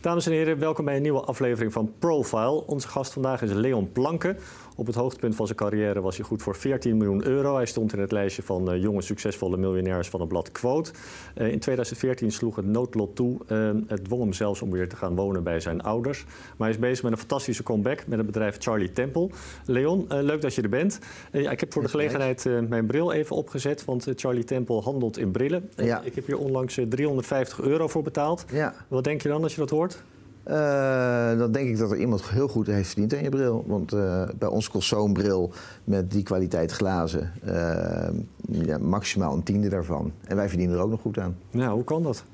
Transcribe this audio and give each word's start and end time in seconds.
Dames 0.00 0.26
en 0.26 0.32
heren, 0.32 0.58
welkom 0.58 0.84
bij 0.84 0.96
een 0.96 1.02
nieuwe 1.02 1.20
aflevering 1.20 1.72
van 1.72 1.92
Profile. 1.98 2.66
Onze 2.66 2.88
gast 2.88 3.12
vandaag 3.12 3.42
is 3.42 3.52
Leon 3.52 3.92
Planken. 3.92 4.36
Op 4.80 4.86
het 4.86 4.94
hoogtepunt 4.94 5.34
van 5.34 5.46
zijn 5.46 5.58
carrière 5.58 6.00
was 6.00 6.16
hij 6.16 6.26
goed 6.26 6.42
voor 6.42 6.56
14 6.56 6.96
miljoen 6.96 7.26
euro. 7.26 7.54
Hij 7.54 7.66
stond 7.66 7.92
in 7.92 7.98
het 7.98 8.12
lijstje 8.12 8.42
van 8.42 8.74
uh, 8.74 8.82
jonge 8.82 9.02
succesvolle 9.02 9.56
miljonairs 9.56 10.08
van 10.08 10.20
het 10.20 10.28
blad 10.28 10.52
Quote. 10.52 10.90
Uh, 11.34 11.52
in 11.52 11.58
2014 11.58 12.32
sloeg 12.32 12.56
het 12.56 12.66
noodlot 12.66 13.16
toe. 13.16 13.38
Uh, 13.48 13.70
het 13.86 14.04
dwong 14.04 14.22
hem 14.22 14.32
zelfs 14.32 14.62
om 14.62 14.70
weer 14.70 14.88
te 14.88 14.96
gaan 14.96 15.14
wonen 15.14 15.42
bij 15.42 15.60
zijn 15.60 15.82
ouders. 15.82 16.24
Maar 16.24 16.68
hij 16.68 16.70
is 16.70 16.78
bezig 16.78 17.02
met 17.02 17.12
een 17.12 17.18
fantastische 17.18 17.62
comeback 17.62 18.06
met 18.06 18.18
het 18.18 18.26
bedrijf 18.26 18.56
Charlie 18.58 18.92
Temple. 18.92 19.28
Leon, 19.64 20.06
leuk 20.08 20.40
dat 20.40 20.54
je 20.54 20.62
er 20.62 20.68
bent. 20.68 20.98
Ja, 21.32 21.50
ik 21.50 21.60
heb 21.60 21.72
voor 21.72 21.82
de 21.82 21.88
gelegenheid 21.88 22.48
mijn 22.68 22.86
bril 22.86 23.12
even 23.12 23.36
opgezet, 23.36 23.84
want 23.84 24.08
Charlie 24.14 24.44
Temple 24.44 24.80
handelt 24.80 25.18
in 25.18 25.30
brillen. 25.30 25.70
Ja. 25.76 26.00
Ik 26.04 26.14
heb 26.14 26.26
hier 26.26 26.38
onlangs 26.38 26.78
350 26.88 27.60
euro 27.60 27.88
voor 27.88 28.02
betaald. 28.02 28.44
Ja. 28.52 28.74
Wat 28.88 29.04
denk 29.04 29.22
je 29.22 29.28
dan 29.28 29.42
als 29.42 29.54
je 29.54 29.60
dat 29.60 29.70
hoort? 29.70 30.02
Uh, 30.50 31.38
dan 31.38 31.52
denk 31.52 31.68
ik 31.68 31.78
dat 31.78 31.90
er 31.90 31.96
iemand 31.96 32.28
heel 32.28 32.48
goed 32.48 32.66
heeft 32.66 32.88
verdiend 32.88 33.14
aan 33.14 33.22
je 33.22 33.28
bril. 33.28 33.64
Want 33.66 33.94
uh, 33.94 34.22
bij 34.38 34.48
ons 34.48 34.68
kost 34.68 34.88
zo'n 34.88 35.12
bril 35.12 35.52
met 35.84 36.10
die 36.10 36.22
kwaliteit 36.22 36.72
glazen 36.72 37.32
uh, 37.46 38.08
ja, 38.40 38.78
maximaal 38.78 39.34
een 39.34 39.42
tiende 39.42 39.68
daarvan. 39.68 40.12
En 40.26 40.36
wij 40.36 40.48
verdienen 40.48 40.76
er 40.76 40.82
ook 40.82 40.90
nog 40.90 41.00
goed 41.00 41.18
aan. 41.18 41.36
Ja, 41.50 41.72
hoe 41.72 41.84
kan 41.84 42.02
dat? 42.02 42.24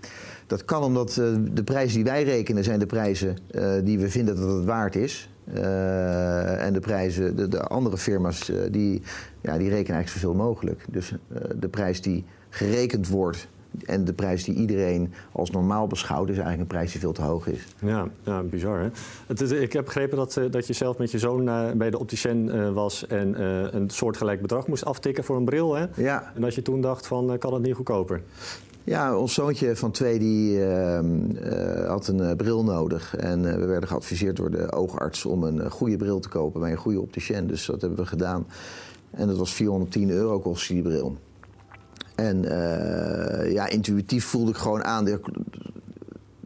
Dat 0.47 0.65
kan 0.65 0.83
omdat 0.83 1.15
de 1.53 1.63
prijzen 1.65 1.95
die 1.95 2.05
wij 2.05 2.23
rekenen 2.23 2.65
zijn 2.65 2.79
de 2.79 2.87
prijzen 2.87 3.37
die 3.85 3.99
we 3.99 4.11
vinden 4.11 4.37
dat 4.37 4.57
het 4.57 4.65
waard 4.65 4.97
is. 4.97 5.31
en 6.59 6.73
de 6.73 6.81
prijzen, 6.81 7.37
de, 7.37 7.49
de 7.49 7.61
andere 7.61 7.99
firma's, 7.99 8.53
die, 8.71 9.03
ja, 9.41 9.59
die 9.59 9.69
rekenen 9.69 9.95
eigenlijk 9.95 10.09
zoveel 10.09 10.35
mogelijk. 10.35 10.85
Dus 10.91 11.15
de 11.59 11.69
prijs 11.69 12.03
die 12.03 12.25
gerekend 12.49 13.09
wordt 13.09 13.49
en 13.85 14.05
de 14.05 14.13
prijs 14.13 14.45
die 14.45 14.55
iedereen 14.55 15.13
als 15.33 15.51
normaal 15.51 15.87
beschouwt, 15.87 16.29
is 16.29 16.35
eigenlijk 16.35 16.61
een 16.61 16.77
prijs 16.77 16.93
die 16.93 17.01
veel 17.01 17.13
te 17.13 17.23
hoog 17.23 17.47
is. 17.47 17.67
Ja, 17.79 18.09
ja 18.23 18.43
bizar 18.43 18.81
hè. 18.81 18.89
Het 19.27 19.53
ik 19.53 19.73
heb 19.73 19.85
begrepen 19.85 20.17
dat, 20.17 20.37
eh, 20.37 20.51
dat 20.51 20.67
je 20.67 20.73
zelf 20.73 20.99
met 20.99 21.11
je 21.11 21.19
zoon 21.19 21.49
uh, 21.49 21.71
bij 21.71 21.91
de 21.91 21.99
opticien 21.99 22.47
uh, 22.47 22.71
was 22.71 23.07
en 23.07 23.41
uh, 23.41 23.73
een 23.73 23.91
soortgelijk 23.91 24.41
bedrag 24.43 24.67
moest 24.67 24.85
aftikken 24.85 25.25
voor 25.25 25.37
een 25.37 25.45
bril. 25.45 25.75
Hè? 25.75 25.87
Ja. 25.97 26.33
En 26.35 26.41
dat 26.41 26.55
je 26.55 26.63
toen 26.63 26.81
dacht 26.81 27.07
van, 27.07 27.39
kan 27.39 27.55
het 27.55 27.63
niet 27.63 27.75
goedkoper? 27.75 28.23
Ja, 28.85 29.19
ons 29.19 29.35
zoontje 29.35 29.77
van 29.77 29.91
twee 29.91 30.19
die, 30.19 30.65
had 31.87 32.09
een 32.09 32.37
bril 32.37 32.65
nodig. 32.65 33.17
En 33.17 33.43
we 33.43 33.67
werden 33.67 33.89
geadviseerd 33.89 34.37
door 34.37 34.51
de 34.51 34.73
oogarts 34.73 35.25
om 35.25 35.43
een 35.43 35.71
goede 35.71 35.97
bril 35.97 36.21
te 36.21 36.29
kopen 36.29 36.61
bij 36.61 36.71
een 36.71 36.77
goede 36.77 37.01
opticien. 37.01 37.47
Dus 37.47 37.67
dat 37.67 37.81
hebben 37.81 37.99
we 37.99 38.07
gedaan. 38.07 38.47
En 39.11 39.27
dat 39.27 39.37
was 39.37 39.53
410 39.53 40.11
euro 40.11 40.39
kostte 40.39 40.73
die 40.73 40.83
bril. 40.83 41.17
En 42.17 42.45
uh, 42.45 43.53
ja, 43.53 43.69
intuïtief 43.69 44.25
voelde 44.25 44.51
ik 44.51 44.57
gewoon 44.57 44.85
aan. 44.85 45.21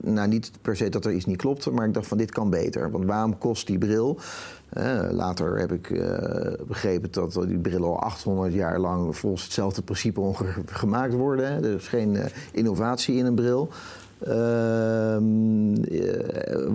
Nou, 0.02 0.28
niet 0.28 0.50
per 0.62 0.76
se 0.76 0.88
dat 0.88 1.04
er 1.04 1.12
iets 1.12 1.24
niet 1.24 1.36
klopte, 1.36 1.70
maar 1.70 1.86
ik 1.86 1.94
dacht 1.94 2.06
van 2.06 2.18
dit 2.18 2.30
kan 2.30 2.50
beter. 2.50 2.90
Want 2.90 3.04
waarom 3.04 3.38
kost 3.38 3.66
die 3.66 3.78
bril? 3.78 4.18
Uh, 4.78 5.00
later 5.10 5.58
heb 5.58 5.72
ik 5.72 5.90
uh, 5.90 6.06
begrepen 6.66 7.10
dat 7.10 7.32
die 7.32 7.58
brillen 7.58 7.88
al 7.88 8.00
800 8.00 8.52
jaar 8.52 8.78
lang 8.78 9.16
volgens 9.16 9.42
hetzelfde 9.42 9.82
principe 9.82 10.32
gemaakt 10.66 11.14
worden. 11.14 11.52
Hè. 11.52 11.56
Er 11.56 11.74
is 11.74 11.88
geen 11.88 12.18
innovatie 12.52 13.16
in 13.16 13.26
een 13.26 13.34
bril. 13.34 13.68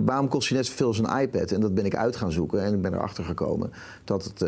waarom 0.04 0.28
kost 0.28 0.48
die 0.48 0.56
net 0.56 0.66
zoveel 0.66 0.86
als 0.86 0.98
een 0.98 1.18
iPad? 1.20 1.50
En 1.50 1.60
dat 1.60 1.74
ben 1.74 1.84
ik 1.84 1.96
uit 1.96 2.16
gaan 2.16 2.32
zoeken 2.32 2.62
en 2.62 2.74
ik 2.74 2.82
ben 2.82 2.94
erachter 2.94 3.24
gekomen 3.24 3.72
dat 4.04 4.24
het 4.24 4.44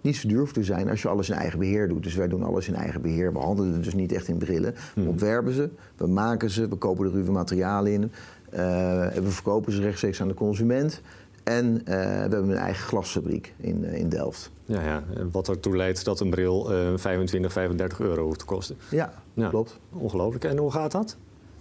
niet 0.00 0.16
zo 0.16 0.28
duur 0.28 0.38
hoeft 0.38 0.54
te 0.54 0.64
zijn 0.64 0.90
als 0.90 1.02
je 1.02 1.08
alles 1.08 1.28
in 1.28 1.34
eigen 1.36 1.58
beheer 1.58 1.88
doet. 1.88 2.02
Dus 2.02 2.14
wij 2.14 2.28
doen 2.28 2.42
alles 2.42 2.68
in 2.68 2.74
eigen 2.74 3.00
beheer. 3.02 3.32
We 3.32 3.38
handelen 3.38 3.72
het 3.72 3.84
dus 3.84 3.94
niet 3.94 4.12
echt 4.12 4.28
in 4.28 4.36
brillen. 4.38 4.72
We 4.72 4.80
Hmm. 5.00 5.08
ontwerpen 5.08 5.52
ze, 5.52 5.70
we 5.96 6.06
maken 6.06 6.50
ze, 6.50 6.68
we 6.68 6.76
kopen 6.76 7.04
er 7.06 7.10
ruwe 7.12 7.30
materialen 7.30 7.92
in. 7.92 8.12
Uh, 8.54 9.16
en 9.16 9.22
we 9.22 9.30
verkopen 9.30 9.72
ze 9.72 9.80
rechtstreeks 9.80 10.20
aan 10.20 10.28
de 10.28 10.34
consument. 10.34 11.00
En 11.44 11.64
uh, 11.74 11.80
we 11.84 11.92
hebben 11.94 12.48
een 12.48 12.56
eigen 12.56 12.86
glasfabriek 12.86 13.54
in, 13.56 13.84
uh, 13.84 13.94
in 13.94 14.08
Delft. 14.08 14.50
Ja, 14.64 14.82
ja, 14.84 15.02
wat 15.30 15.48
ertoe 15.48 15.76
leidt 15.76 16.04
dat 16.04 16.20
een 16.20 16.30
bril 16.30 16.70
25, 16.96 17.52
35 17.52 18.00
euro 18.00 18.24
hoeft 18.24 18.38
te 18.38 18.44
kosten. 18.44 18.76
Ja, 18.90 19.12
ja. 19.34 19.48
klopt. 19.48 19.78
Ongelooflijk. 19.92 20.44
En 20.44 20.56
hoe 20.56 20.70
gaat 20.70 20.92
dat? 20.92 21.16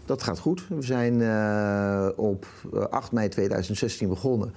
Dat 0.06 0.24
gaat 0.24 0.40
goed. 0.40 0.68
We 0.70 0.82
zijn 0.82 1.14
op 2.16 2.46
8 2.90 3.12
mei 3.12 3.30
2016 3.30 4.10
begonnen. 4.10 4.54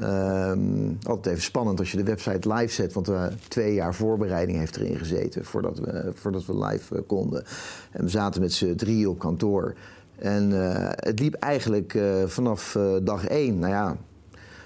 Um, 0.00 0.98
altijd 1.02 1.26
even 1.26 1.42
spannend 1.42 1.78
als 1.78 1.90
je 1.90 1.96
de 1.96 2.02
website 2.02 2.54
live 2.54 2.72
zet, 2.72 2.92
want 2.92 3.08
uh, 3.08 3.24
twee 3.48 3.74
jaar 3.74 3.94
voorbereiding 3.94 4.58
heeft 4.58 4.76
erin 4.76 4.96
gezeten 4.96 5.44
voordat 5.44 5.78
we, 5.78 6.10
voordat 6.14 6.46
we 6.46 6.64
live 6.64 6.94
uh, 6.94 7.00
konden. 7.06 7.44
En 7.90 8.04
we 8.04 8.10
zaten 8.10 8.40
met 8.40 8.52
z'n 8.52 8.74
drieën 8.74 9.08
op 9.08 9.18
kantoor. 9.18 9.74
En 10.18 10.50
uh, 10.50 10.88
het 10.90 11.18
liep 11.18 11.34
eigenlijk 11.34 11.98
vanaf 12.26 12.78
dag 13.02 13.26
één. 13.26 13.58
Nou 13.58 13.72
ja, 13.72 13.96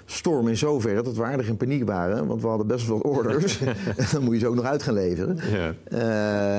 storm 0.05 0.47
in 0.47 0.57
zoverre 0.57 1.03
dat 1.03 1.15
we 1.15 1.23
aardig 1.23 1.47
in 1.47 1.57
paniek 1.57 1.83
waren, 1.83 2.27
want 2.27 2.41
we 2.41 2.47
hadden 2.47 2.67
best 2.67 2.87
wel 2.87 2.99
orders. 2.99 3.59
en 3.61 3.75
dan 4.11 4.23
moet 4.23 4.33
je 4.33 4.39
ze 4.39 4.47
ook 4.47 4.55
nog 4.55 4.65
uit 4.65 4.83
gaan 4.83 4.93
leveren. 4.93 5.37
Ja. 5.51 5.73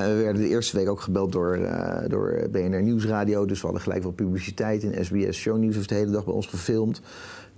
we 0.07 0.21
werden 0.23 0.41
de 0.41 0.47
eerste 0.47 0.77
week 0.77 0.89
ook 0.89 1.01
gebeld 1.01 1.31
door, 1.31 1.59
door 2.07 2.47
BNR 2.51 2.81
Nieuwsradio, 2.81 3.45
dus 3.45 3.59
we 3.59 3.65
hadden 3.65 3.83
gelijk 3.83 4.03
wat 4.03 4.15
publiciteit 4.15 4.83
in 4.83 5.05
SBS 5.05 5.37
Show 5.37 5.57
News 5.57 5.75
heeft 5.75 5.89
de 5.89 5.95
hele 5.95 6.11
dag 6.11 6.25
bij 6.25 6.33
ons 6.33 6.47
gefilmd. 6.47 7.01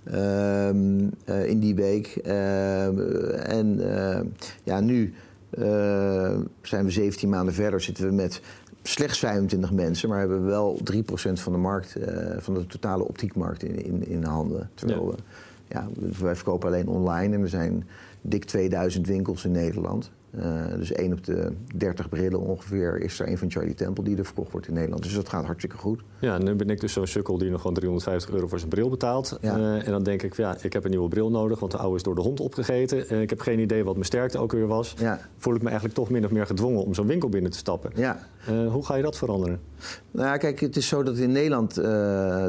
Um, 0.04 1.10
uh, 1.26 1.48
in 1.48 1.58
die 1.58 1.74
week. 1.74 2.20
Uh, 2.26 3.48
en 3.48 3.80
uh, 3.80 4.20
ja, 4.62 4.80
nu 4.80 5.14
zijn 6.62 6.84
we 6.84 6.90
17 6.90 7.28
maanden 7.28 7.54
verder, 7.54 7.80
zitten 7.80 8.06
we 8.06 8.12
met 8.12 8.40
slechts 8.82 9.18
25 9.18 9.72
mensen, 9.72 10.08
maar 10.08 10.18
hebben 10.18 10.44
we 10.44 10.50
wel 10.50 10.80
3% 10.92 11.02
van 11.32 11.52
de 11.52 11.58
markt, 11.58 11.96
van 12.38 12.54
de 12.54 12.66
totale 12.66 13.04
optiekmarkt 13.04 13.62
in, 13.62 13.84
in, 13.84 14.06
in 14.06 14.24
handen. 14.24 14.70
Terwijl 14.74 15.06
we, 15.06 15.14
ja, 15.68 15.88
wij 16.18 16.34
verkopen 16.34 16.68
alleen 16.68 16.88
online 16.88 17.34
en 17.34 17.42
er 17.42 17.48
zijn 17.48 17.86
dik 18.20 18.44
2000 18.44 19.06
winkels 19.06 19.44
in 19.44 19.50
Nederland. 19.50 20.10
Uh, 20.38 20.64
dus 20.76 20.92
1 20.92 21.12
op 21.12 21.24
de 21.24 21.52
30 21.74 22.08
brillen 22.08 22.40
ongeveer 22.40 23.00
is 23.00 23.20
er 23.20 23.28
een 23.28 23.38
van 23.38 23.50
Charlie 23.50 23.74
Temple 23.74 24.04
die 24.04 24.16
er 24.16 24.24
verkocht 24.24 24.52
wordt 24.52 24.68
in 24.68 24.74
Nederland. 24.74 25.02
Dus 25.02 25.14
dat 25.14 25.28
gaat 25.28 25.44
hartstikke 25.44 25.76
goed. 25.76 26.00
Ja, 26.18 26.38
nu 26.38 26.54
ben 26.54 26.70
ik 26.70 26.80
dus 26.80 26.92
zo'n 26.92 27.06
sukkel 27.06 27.38
die 27.38 27.50
nog 27.50 27.60
gewoon 27.60 27.74
350 27.74 28.34
euro 28.34 28.46
voor 28.46 28.58
zijn 28.58 28.70
bril 28.70 28.88
betaalt. 28.88 29.38
Ja. 29.40 29.58
Uh, 29.58 29.86
en 29.86 29.90
dan 29.92 30.02
denk 30.02 30.22
ik, 30.22 30.36
ja, 30.36 30.56
ik 30.60 30.72
heb 30.72 30.84
een 30.84 30.90
nieuwe 30.90 31.08
bril 31.08 31.30
nodig, 31.30 31.60
want 31.60 31.72
de 31.72 31.78
oude 31.78 31.96
is 31.96 32.02
door 32.02 32.14
de 32.14 32.20
hond 32.20 32.40
opgegeten. 32.40 33.12
Uh, 33.12 33.20
ik 33.20 33.30
heb 33.30 33.40
geen 33.40 33.58
idee 33.58 33.84
wat 33.84 33.94
mijn 33.94 34.06
sterkte 34.06 34.38
ook 34.38 34.52
weer 34.52 34.66
was. 34.66 34.94
Ja. 34.98 35.20
Voel 35.36 35.54
ik 35.54 35.60
me 35.60 35.66
eigenlijk 35.66 35.98
toch 35.98 36.10
min 36.10 36.24
of 36.24 36.30
meer 36.30 36.46
gedwongen 36.46 36.84
om 36.84 36.94
zo'n 36.94 37.06
winkel 37.06 37.28
binnen 37.28 37.50
te 37.50 37.58
stappen. 37.58 37.90
Ja. 37.94 38.18
hoe 38.70 38.84
ga 38.84 38.94
je 38.94 39.02
dat 39.02 39.16
veranderen? 39.16 39.60
Nou 40.10 40.26
ja, 40.26 40.36
kijk, 40.36 40.60
het 40.60 40.76
is 40.76 40.88
zo 40.88 41.02
dat 41.02 41.16
in 41.16 41.32
Nederland 41.32 41.72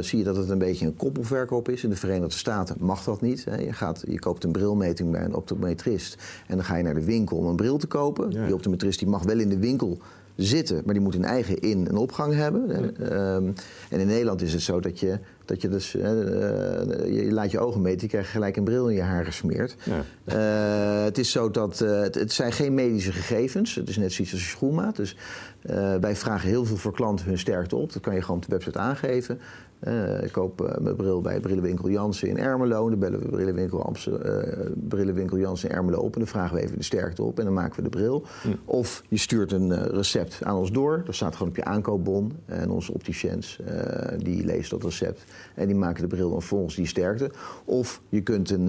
zie 0.06 0.18
je 0.18 0.24
dat 0.24 0.36
het 0.36 0.50
een 0.50 0.58
beetje 0.58 0.86
een 0.86 0.96
koppelverkoop 0.96 1.70
is. 1.70 1.84
In 1.84 1.90
de 1.90 1.96
Verenigde 1.96 2.38
Staten 2.38 2.76
mag 2.80 3.04
dat 3.04 3.22
niet. 3.22 3.46
Hè. 3.46 3.56
Je, 3.56 3.74
gaat, 3.74 4.04
je 4.08 4.20
koopt 4.20 4.44
een 4.44 4.52
brilmeting 4.52 5.12
bij 5.12 5.24
een 5.24 5.36
optometrist 5.36 6.18
en 6.48 6.56
dan 6.56 6.66
ga 6.66 6.76
je 6.76 6.84
naar 6.84 6.94
de 6.94 7.04
winkel 7.04 7.38
om 7.38 7.46
een 7.46 7.56
bril 7.56 7.73
te 7.78 7.88
kopen. 7.88 8.32
Ja. 8.32 8.46
Die 8.46 8.54
optometrist 8.54 9.00
die 9.00 9.08
mag 9.08 9.24
wel 9.24 9.40
in 9.40 9.50
de 9.50 9.58
winkel 9.60 9.98
zitten, 10.36 10.82
maar 10.86 10.94
die 10.94 11.04
moet 11.04 11.16
een 11.16 11.24
eigen 11.26 11.60
in- 11.60 11.88
en 11.88 11.96
opgang 11.96 12.34
hebben. 12.34 12.68
Ja. 12.98 13.36
Um, 13.36 13.54
en 13.90 14.00
in 14.00 14.08
Nederland 14.08 14.42
is 14.42 14.54
het 14.54 14.62
zo 14.62 14.80
dat 14.80 15.00
je, 15.00 15.20
dat 15.53 15.62
je 15.62 15.69
dus, 15.69 15.96
uh, 15.96 16.03
je 17.25 17.31
laat 17.31 17.52
je 17.52 17.59
ogen 17.59 17.81
meten, 17.81 18.02
je 18.02 18.08
krijgt 18.08 18.30
gelijk 18.30 18.58
een 18.58 18.64
bril 18.64 18.90
in 18.90 18.96
je 18.96 19.02
haar 19.02 19.25
gesmeerd. 19.25 19.75
Ja. 19.84 20.03
Uh, 21.00 21.03
het 21.03 21.18
is 21.18 21.31
zo 21.31 21.52
dat 21.52 21.81
uh, 21.81 22.00
het, 22.00 22.16
het, 22.16 22.31
zijn 22.31 22.52
geen 22.52 22.74
medische 22.74 23.12
gegevens. 23.12 23.75
Het 23.75 23.90
is 23.90 23.97
net 23.97 24.12
zoiets 24.12 24.34
als 24.34 24.44
een 24.44 24.50
schoenmaat. 24.50 24.96
Dus 24.96 25.16
wij 26.00 26.16
vragen 26.16 26.50
heel 26.50 26.66
veel 26.66 26.78
voor 26.78 26.94
klanten 26.94 27.25
hun 27.25 27.38
sterkte 27.38 27.75
op. 27.75 27.94
Dat 27.94 28.02
kan 28.02 28.16
je 28.16 28.22
gewoon 28.22 28.38
op 28.38 28.46
de 28.46 28.52
website 28.52 28.80
aangeven. 28.80 29.40
Ik 30.24 30.31
koop 30.31 30.78
mijn 30.81 30.96
bril 30.96 31.22
bij 31.22 31.40
Brillenwinkel 31.40 31.90
Jansen 31.90 32.28
in 32.28 32.38
Ermelo. 32.38 32.90
Dan 32.90 33.00
bellen 33.00 33.19
we 33.19 33.28
Brillenwinkel, 33.28 33.86
Amstel, 33.86 34.19
Brillenwinkel 34.88 35.38
Jansen 35.38 35.69
in 35.69 35.75
Ermelo 35.75 35.98
op. 35.98 36.13
En 36.13 36.19
dan 36.19 36.28
vragen 36.28 36.56
we 36.56 36.62
even 36.62 36.78
de 36.78 36.83
sterkte 36.83 37.24
op 37.24 37.39
en 37.39 37.45
dan 37.45 37.54
maken 37.54 37.75
we 37.75 37.81
de 37.81 37.98
bril. 37.98 38.25
Hm. 38.42 38.50
Of 38.66 39.04
je 39.07 39.18
stuurt 39.18 39.51
een 39.51 39.88
recept 39.88 40.39
aan 40.44 40.56
ons 40.56 40.72
door. 40.72 41.01
Dat 41.06 41.16
staat 41.16 41.36
gewoon 41.36 41.50
op 41.50 41.56
je 41.56 41.63
aankoopbon. 41.63 42.31
En 42.45 42.69
onze 42.69 42.94
opticiens 42.94 43.60
die 44.18 44.45
lezen 44.45 44.69
dat 44.69 44.83
recept. 44.83 45.24
En 45.56 45.68
die 45.68 45.75
maken 45.75 46.01
de 46.01 46.07
bril 46.07 46.30
dan 46.30 46.42
volgens 46.42 46.75
die 46.75 46.88
sterkte. 46.88 47.31
Of 47.66 48.01
je 48.10 48.22
kunt 48.22 48.50
een, 48.50 48.68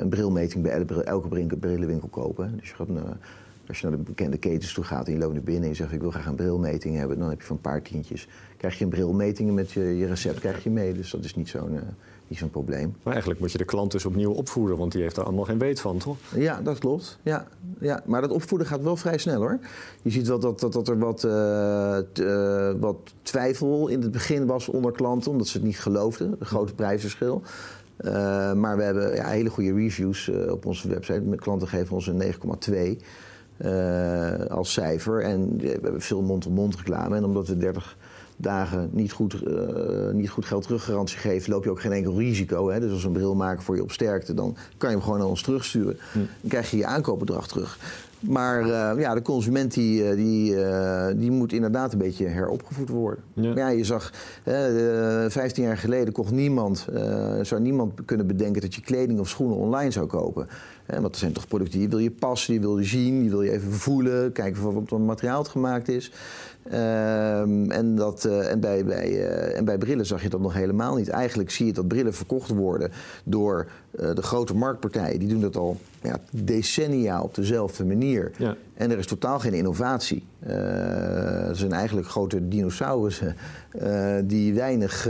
een 0.00 0.08
brilmeting 0.08 0.62
bij 0.62 0.86
elke, 1.04 1.56
brillenwinkel 1.56 2.08
kopen. 2.08 2.56
Dus 2.56 2.68
je 2.68 2.74
gaat 2.74 2.88
als 3.68 3.80
je 3.80 3.88
naar 3.88 3.96
de 3.96 4.02
bekende 4.02 4.38
ketens 4.38 4.72
toe 4.72 4.84
gaat 4.84 5.06
en 5.06 5.12
je 5.12 5.18
loopt 5.18 5.32
naar 5.32 5.42
binnen 5.42 5.62
en 5.62 5.68
je 5.68 5.74
zegt 5.74 5.92
ik 5.92 6.00
wil 6.00 6.10
graag 6.10 6.26
een 6.26 6.34
brilmeting 6.34 6.96
hebben, 6.96 7.18
dan 7.18 7.28
heb 7.28 7.40
je 7.40 7.46
van 7.46 7.56
een 7.56 7.62
paar 7.62 7.82
tientjes. 7.82 8.28
Krijg 8.56 8.78
je 8.78 8.84
een 8.84 8.90
brilmeting 8.90 9.48
en 9.48 9.54
met 9.54 9.72
je, 9.72 9.80
je 9.80 10.06
recept 10.06 10.40
krijg 10.40 10.64
je 10.64 10.70
mee. 10.70 10.92
Dus 10.92 11.10
dat 11.10 11.24
is 11.24 11.34
niet 11.34 11.48
zo'n 11.48 11.80
niet 12.28 12.38
zo'n 12.38 12.50
probleem. 12.50 12.94
Maar 13.02 13.12
eigenlijk 13.12 13.40
moet 13.40 13.52
je 13.52 13.58
de 13.58 13.64
klant 13.64 13.92
dus 13.92 14.04
opnieuw 14.04 14.32
opvoeden, 14.32 14.76
want 14.76 14.92
die 14.92 15.02
heeft 15.02 15.14
daar 15.14 15.24
allemaal 15.24 15.44
geen 15.44 15.58
weet 15.58 15.80
van, 15.80 15.98
toch? 15.98 16.16
Ja, 16.34 16.60
dat 16.60 16.78
klopt. 16.78 17.18
Ja, 17.22 17.46
ja. 17.80 18.02
Maar 18.06 18.20
dat 18.20 18.30
opvoeden 18.30 18.66
gaat 18.66 18.82
wel 18.82 18.96
vrij 18.96 19.18
snel 19.18 19.40
hoor. 19.40 19.58
Je 20.02 20.10
ziet 20.10 20.26
wel 20.28 20.38
dat, 20.38 20.60
dat, 20.60 20.72
dat 20.72 20.88
er 20.88 20.98
wat, 20.98 21.24
uh, 21.24 21.96
t, 22.12 22.20
uh, 22.20 22.70
wat 22.80 22.96
twijfel 23.22 23.88
in 23.88 24.02
het 24.02 24.10
begin 24.10 24.46
was 24.46 24.68
onder 24.68 24.92
klanten, 24.92 25.30
omdat 25.30 25.46
ze 25.46 25.56
het 25.56 25.66
niet 25.66 25.80
geloofden. 25.80 26.36
Een 26.38 26.46
grote 26.46 26.74
prijsverschil. 26.74 27.42
Uh, 28.00 28.52
maar 28.52 28.76
we 28.76 28.82
hebben 28.82 29.14
ja, 29.14 29.26
hele 29.26 29.50
goede 29.50 29.74
reviews 29.74 30.30
op 30.50 30.66
onze 30.66 30.88
website. 30.88 31.22
Klanten 31.36 31.68
geven 31.68 31.94
ons 31.94 32.06
een 32.06 32.22
9,2. 32.98 33.04
Uh, 33.64 34.46
als 34.46 34.72
cijfer. 34.72 35.22
En 35.22 35.56
we 35.56 35.68
hebben 35.68 36.00
veel 36.00 36.22
mond-op-mond 36.22 36.76
reclame. 36.76 37.16
En 37.16 37.24
omdat 37.24 37.48
we 37.48 37.56
30 37.56 37.96
dagen 38.40 38.88
niet 38.92 39.12
goed, 39.12 39.42
niet 40.12 40.30
goed 40.30 40.44
geld 40.44 40.62
teruggarantie 40.62 41.18
geeft, 41.18 41.46
loop 41.46 41.64
je 41.64 41.70
ook 41.70 41.80
geen 41.80 41.92
enkel 41.92 42.18
risico. 42.18 42.70
Hè? 42.70 42.80
Dus 42.80 42.92
als 42.92 43.04
een 43.04 43.12
bril 43.12 43.34
maken 43.34 43.62
voor 43.62 43.76
je 43.76 43.82
op 43.82 43.92
sterkte, 43.92 44.34
dan 44.34 44.56
kan 44.76 44.90
je 44.90 44.96
hem 44.96 45.04
gewoon 45.04 45.20
aan 45.20 45.26
ons 45.26 45.42
terugsturen. 45.42 45.96
Hm. 46.12 46.18
Dan 46.18 46.50
krijg 46.50 46.70
je 46.70 46.76
je 46.76 46.86
aankoopbedrag 46.86 47.48
terug. 47.48 47.78
Maar 48.20 48.66
uh, 48.66 49.00
ja, 49.00 49.14
de 49.14 49.22
consument 49.22 49.74
die, 49.74 50.14
die, 50.14 50.54
uh, 50.54 51.06
die 51.16 51.30
moet 51.30 51.52
inderdaad 51.52 51.92
een 51.92 51.98
beetje 51.98 52.26
heropgevoed 52.26 52.88
worden. 52.88 53.24
Ja. 53.32 53.68
Je 53.68 53.84
zag, 53.84 54.12
uh, 54.44 54.54
15 55.28 55.64
jaar 55.64 55.76
geleden 55.76 56.12
kocht 56.12 56.30
niemand, 56.30 56.86
zou 57.42 57.60
niemand 57.60 58.04
kunnen 58.04 58.26
bedenken 58.26 58.60
dat 58.60 58.74
je 58.74 58.80
kleding 58.80 59.18
of 59.18 59.28
schoenen 59.28 59.56
online 59.56 59.90
zou 59.90 60.06
kopen. 60.06 60.48
Want 60.96 61.14
er 61.14 61.20
zijn 61.20 61.32
toch 61.32 61.46
producten 61.46 61.78
die 61.78 61.88
wil 61.88 61.98
je 61.98 62.10
passen, 62.10 62.52
die 62.52 62.60
wil 62.60 62.78
je 62.78 62.84
zien, 62.84 63.20
die 63.20 63.30
wil 63.30 63.42
je 63.42 63.50
even 63.50 63.72
voelen, 63.72 64.32
kijken 64.32 64.62
van 64.62 64.74
wat 64.74 64.82
voor 64.86 65.00
materiaal 65.00 65.38
het 65.38 65.48
gemaakt 65.48 65.88
is. 65.88 66.12
Ehm, 66.70 67.70
en, 67.70 67.94
dat, 67.94 68.24
uh, 68.24 68.50
en, 68.50 68.60
bij, 68.60 68.84
bij, 68.84 69.10
uh, 69.10 69.56
en 69.56 69.64
bij 69.64 69.78
brillen 69.78 70.06
zag 70.06 70.22
je 70.22 70.28
dat 70.28 70.40
nog 70.40 70.54
helemaal 70.54 70.96
niet. 70.96 71.08
Eigenlijk 71.08 71.50
zie 71.50 71.66
je 71.66 71.72
dat 71.72 71.88
brillen 71.88 72.14
verkocht 72.14 72.48
worden 72.48 72.90
door 73.24 73.66
uh, 74.00 74.14
de 74.14 74.22
grote 74.22 74.54
marktpartijen. 74.54 75.18
Die 75.18 75.28
doen 75.28 75.40
dat 75.40 75.56
al 75.56 75.76
ja, 76.02 76.18
decennia 76.30 77.22
op 77.22 77.34
dezelfde 77.34 77.84
manier. 77.84 78.30
Ja. 78.36 78.56
En 78.74 78.90
er 78.90 78.98
is 78.98 79.06
totaal 79.06 79.38
geen 79.38 79.54
innovatie. 79.54 80.24
er 80.40 81.56
zijn 81.56 81.72
eigenlijk 81.72 82.08
grote 82.08 82.48
dinosaurussen 82.48 83.36
die 84.24 84.54
weinig 84.54 85.08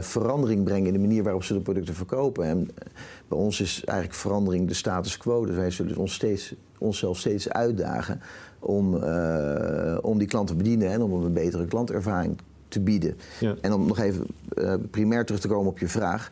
verandering 0.00 0.64
brengen 0.64 0.86
in 0.86 0.92
de 0.92 0.98
manier 0.98 1.22
waarop 1.22 1.44
ze 1.44 1.54
de 1.54 1.60
producten 1.60 1.94
verkopen. 1.94 2.44
En 2.44 2.70
bij 3.32 3.40
ons 3.40 3.60
is 3.60 3.84
eigenlijk 3.84 4.18
verandering 4.18 4.68
de 4.68 4.74
status 4.74 5.16
quo. 5.16 5.46
Dus 5.46 5.56
wij 5.56 5.70
zullen 5.70 5.96
ons 5.96 6.14
steeds, 6.14 6.54
onszelf 6.78 7.18
steeds 7.18 7.48
uitdagen 7.48 8.20
om, 8.58 8.94
uh, 8.94 9.98
om 10.00 10.18
die 10.18 10.28
klant 10.28 10.46
te 10.46 10.54
bedienen 10.54 10.90
en 10.90 11.02
om 11.02 11.12
een 11.12 11.32
betere 11.32 11.66
klantervaring 11.66 12.38
te 12.68 12.80
bieden. 12.80 13.16
Ja. 13.40 13.54
En 13.60 13.72
om 13.72 13.86
nog 13.86 13.98
even 13.98 14.26
uh, 14.54 14.74
primair 14.90 15.24
terug 15.24 15.40
te 15.40 15.48
komen 15.48 15.70
op 15.70 15.78
je 15.78 15.88
vraag. 15.88 16.30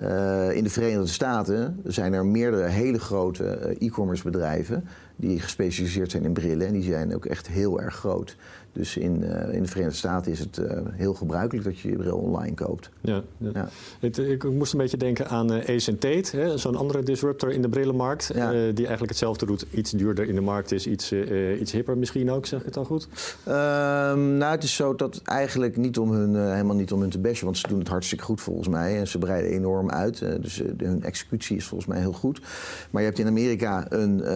Uh, 0.00 0.56
in 0.56 0.64
de 0.64 0.70
Verenigde 0.70 1.06
Staten 1.06 1.80
zijn 1.84 2.12
er 2.12 2.26
meerdere 2.26 2.68
hele 2.68 2.98
grote 2.98 3.76
e-commerce 3.78 4.22
bedrijven 4.22 4.84
die 5.16 5.40
gespecialiseerd 5.40 6.10
zijn 6.10 6.24
in 6.24 6.32
brillen. 6.32 6.66
En 6.66 6.72
die 6.72 6.82
zijn 6.82 7.14
ook 7.14 7.26
echt 7.26 7.48
heel 7.48 7.80
erg 7.80 7.94
groot. 7.94 8.36
Dus 8.72 8.96
in, 8.96 9.22
uh, 9.22 9.54
in 9.54 9.62
de 9.62 9.68
Verenigde 9.68 9.98
Staten 9.98 10.32
is 10.32 10.38
het 10.38 10.58
uh, 10.58 10.70
heel 10.92 11.14
gebruikelijk 11.14 11.64
dat 11.64 11.78
je 11.78 11.88
je 11.88 11.96
bril 11.96 12.16
online 12.16 12.54
koopt. 12.54 12.90
Ja, 13.00 13.22
ja. 13.38 13.50
ja. 13.54 13.68
Het, 14.00 14.18
ik 14.18 14.50
moest 14.50 14.72
een 14.72 14.78
beetje 14.78 14.96
denken 14.96 15.28
aan 15.28 15.52
uh, 15.52 15.68
Ace 15.68 15.98
Tate, 15.98 16.52
zo'n 16.56 16.76
andere 16.76 17.02
disruptor 17.02 17.50
in 17.50 17.62
de 17.62 17.68
brillenmarkt. 17.68 18.30
Ja. 18.34 18.50
die 18.50 18.86
eigenlijk 18.86 19.08
hetzelfde 19.08 19.46
doet, 19.46 19.66
iets 19.70 19.90
duurder 19.90 20.28
in 20.28 20.34
de 20.34 20.40
markt 20.40 20.72
is, 20.72 20.86
iets, 20.86 21.12
iets 21.60 21.72
hipper 21.72 21.98
misschien 21.98 22.30
ook, 22.30 22.46
zeg 22.46 22.60
ik 22.60 22.66
het 22.66 22.76
al 22.76 22.84
goed? 22.84 23.08
Um, 23.48 24.36
nou, 24.36 24.54
het 24.54 24.62
is 24.62 24.74
zo 24.74 24.94
dat 24.94 25.20
eigenlijk 25.24 25.76
niet 25.76 25.98
om 25.98 26.10
hun, 26.10 26.52
helemaal 26.52 26.76
niet 26.76 26.92
om 26.92 27.00
hun 27.00 27.10
te 27.10 27.18
bashen, 27.18 27.44
want 27.44 27.58
ze 27.58 27.68
doen 27.68 27.78
het 27.78 27.88
hartstikke 27.88 28.24
goed 28.24 28.40
volgens 28.40 28.68
mij. 28.68 28.98
En 28.98 29.08
ze 29.08 29.18
breiden 29.18 29.50
enorm 29.50 29.81
uit, 29.90 30.18
dus 30.18 30.62
hun 30.76 31.02
executie 31.02 31.56
is 31.56 31.66
volgens 31.66 31.90
mij 31.90 31.98
heel 31.98 32.12
goed. 32.12 32.40
Maar 32.90 33.02
je 33.02 33.08
hebt 33.08 33.20
in 33.20 33.26
Amerika 33.26 33.86
een, 33.88 34.32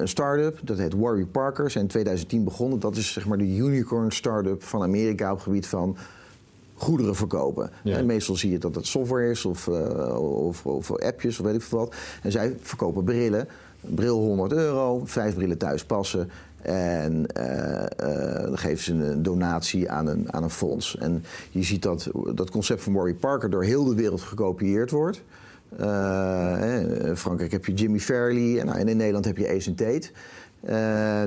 een 0.00 0.08
start-up, 0.08 0.58
dat 0.62 0.78
heet 0.78 0.94
Warby 0.94 1.24
Parker, 1.24 1.70
zijn 1.70 1.84
in 1.84 1.90
2010 1.90 2.44
begonnen. 2.44 2.80
Dat 2.80 2.96
is 2.96 3.12
zeg 3.12 3.26
maar 3.26 3.38
de 3.38 3.56
unicorn 3.56 4.12
start-up 4.12 4.62
van 4.62 4.82
Amerika 4.82 5.30
op 5.30 5.36
het 5.36 5.44
gebied 5.44 5.66
van 5.66 5.96
goederen 6.80 7.14
verkopen. 7.14 7.70
En 7.84 8.06
meestal 8.06 8.36
zie 8.36 8.50
je 8.50 8.58
dat 8.58 8.74
het 8.74 8.86
software 8.86 9.30
is 9.30 9.44
of, 9.44 9.66
uh, 9.66 10.46
of, 10.46 10.66
of, 10.66 10.90
appjes 10.90 11.40
of 11.40 11.46
weet 11.46 11.54
ik 11.54 11.62
veel 11.62 11.78
wat. 11.78 11.94
En 12.22 12.32
zij 12.32 12.56
verkopen 12.60 13.04
brillen. 13.04 13.48
Bril 13.80 14.18
100 14.18 14.52
euro, 14.52 15.02
vijf 15.04 15.34
brillen 15.34 15.58
thuis 15.58 15.84
passen. 15.84 16.30
En 16.62 17.26
uh, 17.36 17.82
uh, 18.04 18.42
dan 18.42 18.58
geven 18.58 18.84
ze 18.84 18.92
een 18.92 19.22
donatie 19.22 19.90
aan 19.90 20.06
een, 20.06 20.32
aan 20.32 20.42
een 20.42 20.50
fonds. 20.50 20.96
En 20.96 21.24
je 21.50 21.62
ziet 21.62 21.82
dat 21.82 22.10
dat 22.34 22.50
concept 22.50 22.82
van 22.82 22.92
Warby 22.92 23.14
Parker 23.14 23.50
door 23.50 23.64
heel 23.64 23.84
de 23.84 23.94
wereld 23.94 24.20
gekopieerd 24.20 24.90
wordt. 24.90 25.22
in 27.06 27.16
Frankrijk 27.16 27.52
heb 27.52 27.64
je 27.64 27.72
Jimmy 27.72 27.98
Fairley 27.98 28.60
en, 28.60 28.66
nou, 28.66 28.78
in 28.78 28.96
Nederland 28.96 29.24
heb 29.24 29.36
je 29.36 29.48
Ace 29.48 29.74
Tate. 29.74 30.10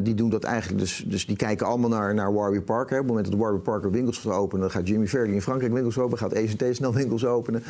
Die 0.04 0.16
doen 0.16 0.30
dat 0.30 0.44
eigenlijk, 0.44 0.80
dus, 0.80 1.04
dus 1.08 1.26
die 1.26 1.36
kijken 1.36 1.66
allemaal 1.68 1.90
naar, 1.90 2.14
naar 2.14 2.34
Warby 2.34 2.60
Parker. 2.60 3.00
Op 3.00 3.04
het 3.04 3.08
moment 3.08 3.32
dat 3.32 3.40
Warby 3.40 3.60
Parker 3.60 3.92
winkels 3.92 4.18
gaat 4.18 4.34
openen, 4.34 4.62
dan 4.62 4.72
gaat 4.72 4.88
Jimmy 4.88 5.08
Fairley 5.08 5.34
in 5.34 5.42
Frankrijk 5.42 5.74
winkels 5.74 5.98
openen, 5.98 6.18
gaat 6.18 6.34
ECT 6.34 6.76
snel 6.76 6.94
winkels 6.94 7.26
openen. 7.26 7.64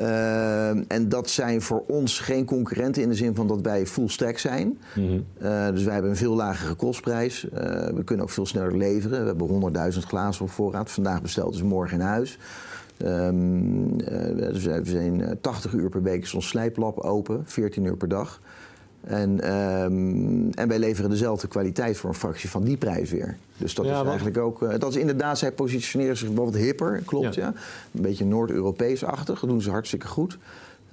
Uh, 0.00 0.92
en 0.92 1.08
dat 1.08 1.30
zijn 1.30 1.62
voor 1.62 1.84
ons 1.86 2.18
geen 2.18 2.44
concurrenten 2.44 3.02
in 3.02 3.08
de 3.08 3.14
zin 3.14 3.34
van 3.34 3.46
dat 3.46 3.60
wij 3.60 3.86
full 3.86 4.08
stack 4.08 4.38
zijn. 4.38 4.78
Mm 4.94 5.06
-hmm. 5.06 5.24
uh, 5.42 5.68
dus 5.68 5.84
wij 5.84 5.92
hebben 5.92 6.10
een 6.10 6.16
veel 6.16 6.34
lagere 6.34 6.74
kostprijs. 6.74 7.46
we 7.94 8.02
kunnen 8.04 8.24
ook 8.24 8.30
veel 8.30 8.46
sneller 8.46 8.76
leveren. 8.76 9.20
We 9.20 9.26
hebben 9.26 9.92
100.000 9.92 9.98
glazen 9.98 10.44
op 10.44 10.50
voorraad. 10.50 10.90
Vandaag 10.90 11.22
besteld 11.22 11.54
is 11.54 11.62
morgen 11.62 12.00
in 12.00 12.06
huis. 12.06 12.38
Um, 12.98 13.96
dus 14.36 14.64
we 14.64 14.80
zijn 14.84 15.38
80 15.40 15.72
uur 15.72 15.88
per 15.88 16.02
week 16.02 16.22
is 16.22 16.34
ons 16.34 16.48
slijplab 16.48 16.98
open, 16.98 17.42
14 17.44 17.84
uur 17.84 17.96
per 17.96 18.08
dag. 18.08 18.40
En, 19.06 19.54
um, 19.54 20.50
en 20.52 20.68
wij 20.68 20.78
leveren 20.78 21.10
dezelfde 21.10 21.46
kwaliteit 21.46 21.96
voor 21.96 22.10
een 22.10 22.16
fractie 22.16 22.50
van 22.50 22.64
die 22.64 22.76
prijs 22.76 23.10
weer. 23.10 23.36
Dus 23.56 23.74
dat 23.74 23.84
is 23.84 23.90
eigenlijk 23.90 24.38
ook. 24.38 24.62
Uh, 24.62 24.78
dat 24.78 24.90
is 24.90 24.96
inderdaad, 24.96 25.38
zij 25.38 25.52
positioneren 25.52 26.16
zich 26.16 26.28
wat 26.34 26.54
hipper, 26.54 27.02
klopt 27.04 27.34
ja. 27.34 27.42
ja. 27.42 27.52
Een 27.94 28.02
beetje 28.02 28.24
Noord-Europees-achtig, 28.24 29.40
dat 29.40 29.48
doen 29.48 29.62
ze 29.62 29.70
hartstikke 29.70 30.06
goed. 30.06 30.38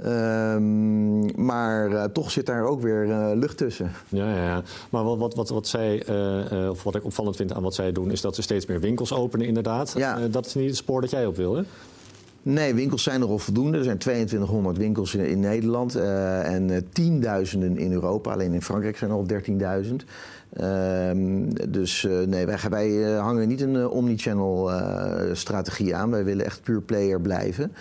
Um, 0.05 1.45
maar 1.45 1.89
uh, 1.91 2.03
toch 2.03 2.31
zit 2.31 2.45
daar 2.45 2.63
ook 2.63 2.81
weer 2.81 3.05
uh, 3.05 3.31
lucht 3.33 3.57
tussen. 3.57 3.91
Ja, 4.09 4.35
ja, 4.35 4.43
ja. 4.43 4.63
maar 4.89 5.03
wat, 5.03 5.17
wat, 5.17 5.35
wat, 5.35 5.49
wat 5.49 5.67
zij, 5.67 6.03
uh, 6.09 6.69
of 6.69 6.83
wat 6.83 6.95
ik 6.95 7.05
opvallend 7.05 7.35
vind 7.35 7.53
aan 7.53 7.63
wat 7.63 7.75
zij 7.75 7.91
doen, 7.91 8.11
is 8.11 8.21
dat 8.21 8.35
ze 8.35 8.41
steeds 8.41 8.65
meer 8.65 8.79
winkels 8.79 9.13
openen, 9.13 9.47
inderdaad. 9.47 9.93
Ja. 9.97 10.27
dat 10.27 10.45
is 10.45 10.53
niet 10.53 10.67
het 10.67 10.75
spoor 10.75 11.01
dat 11.01 11.09
jij 11.09 11.25
op 11.25 11.35
wil, 11.35 11.55
hè? 11.55 11.63
Nee, 12.43 12.73
winkels 12.73 13.03
zijn 13.03 13.21
er 13.21 13.27
al 13.27 13.39
voldoende. 13.39 13.77
Er 13.77 13.83
zijn 13.83 13.97
2200 13.97 14.77
winkels 14.77 15.15
in, 15.15 15.25
in 15.25 15.39
Nederland 15.39 15.97
uh, 15.97 16.53
en 16.53 16.69
uh, 16.69 16.77
tienduizenden 16.91 17.77
in 17.77 17.91
Europa. 17.91 18.31
Alleen 18.31 18.53
in 18.53 18.61
Frankrijk 18.61 18.97
zijn 18.97 19.11
er 19.11 19.15
al 19.15 19.25
13.000. 19.83 19.93
Uh, 20.59 21.09
dus 21.69 22.03
uh, 22.03 22.19
nee, 22.19 22.45
wij, 22.45 22.57
wij 22.69 23.01
hangen 23.01 23.47
niet 23.47 23.61
een 23.61 23.87
omnichannel 23.87 24.71
strategie 25.33 25.95
aan. 25.95 26.11
Wij 26.11 26.23
willen 26.23 26.45
echt 26.45 26.61
puur 26.61 26.81
player 26.81 27.21
blijven. 27.21 27.71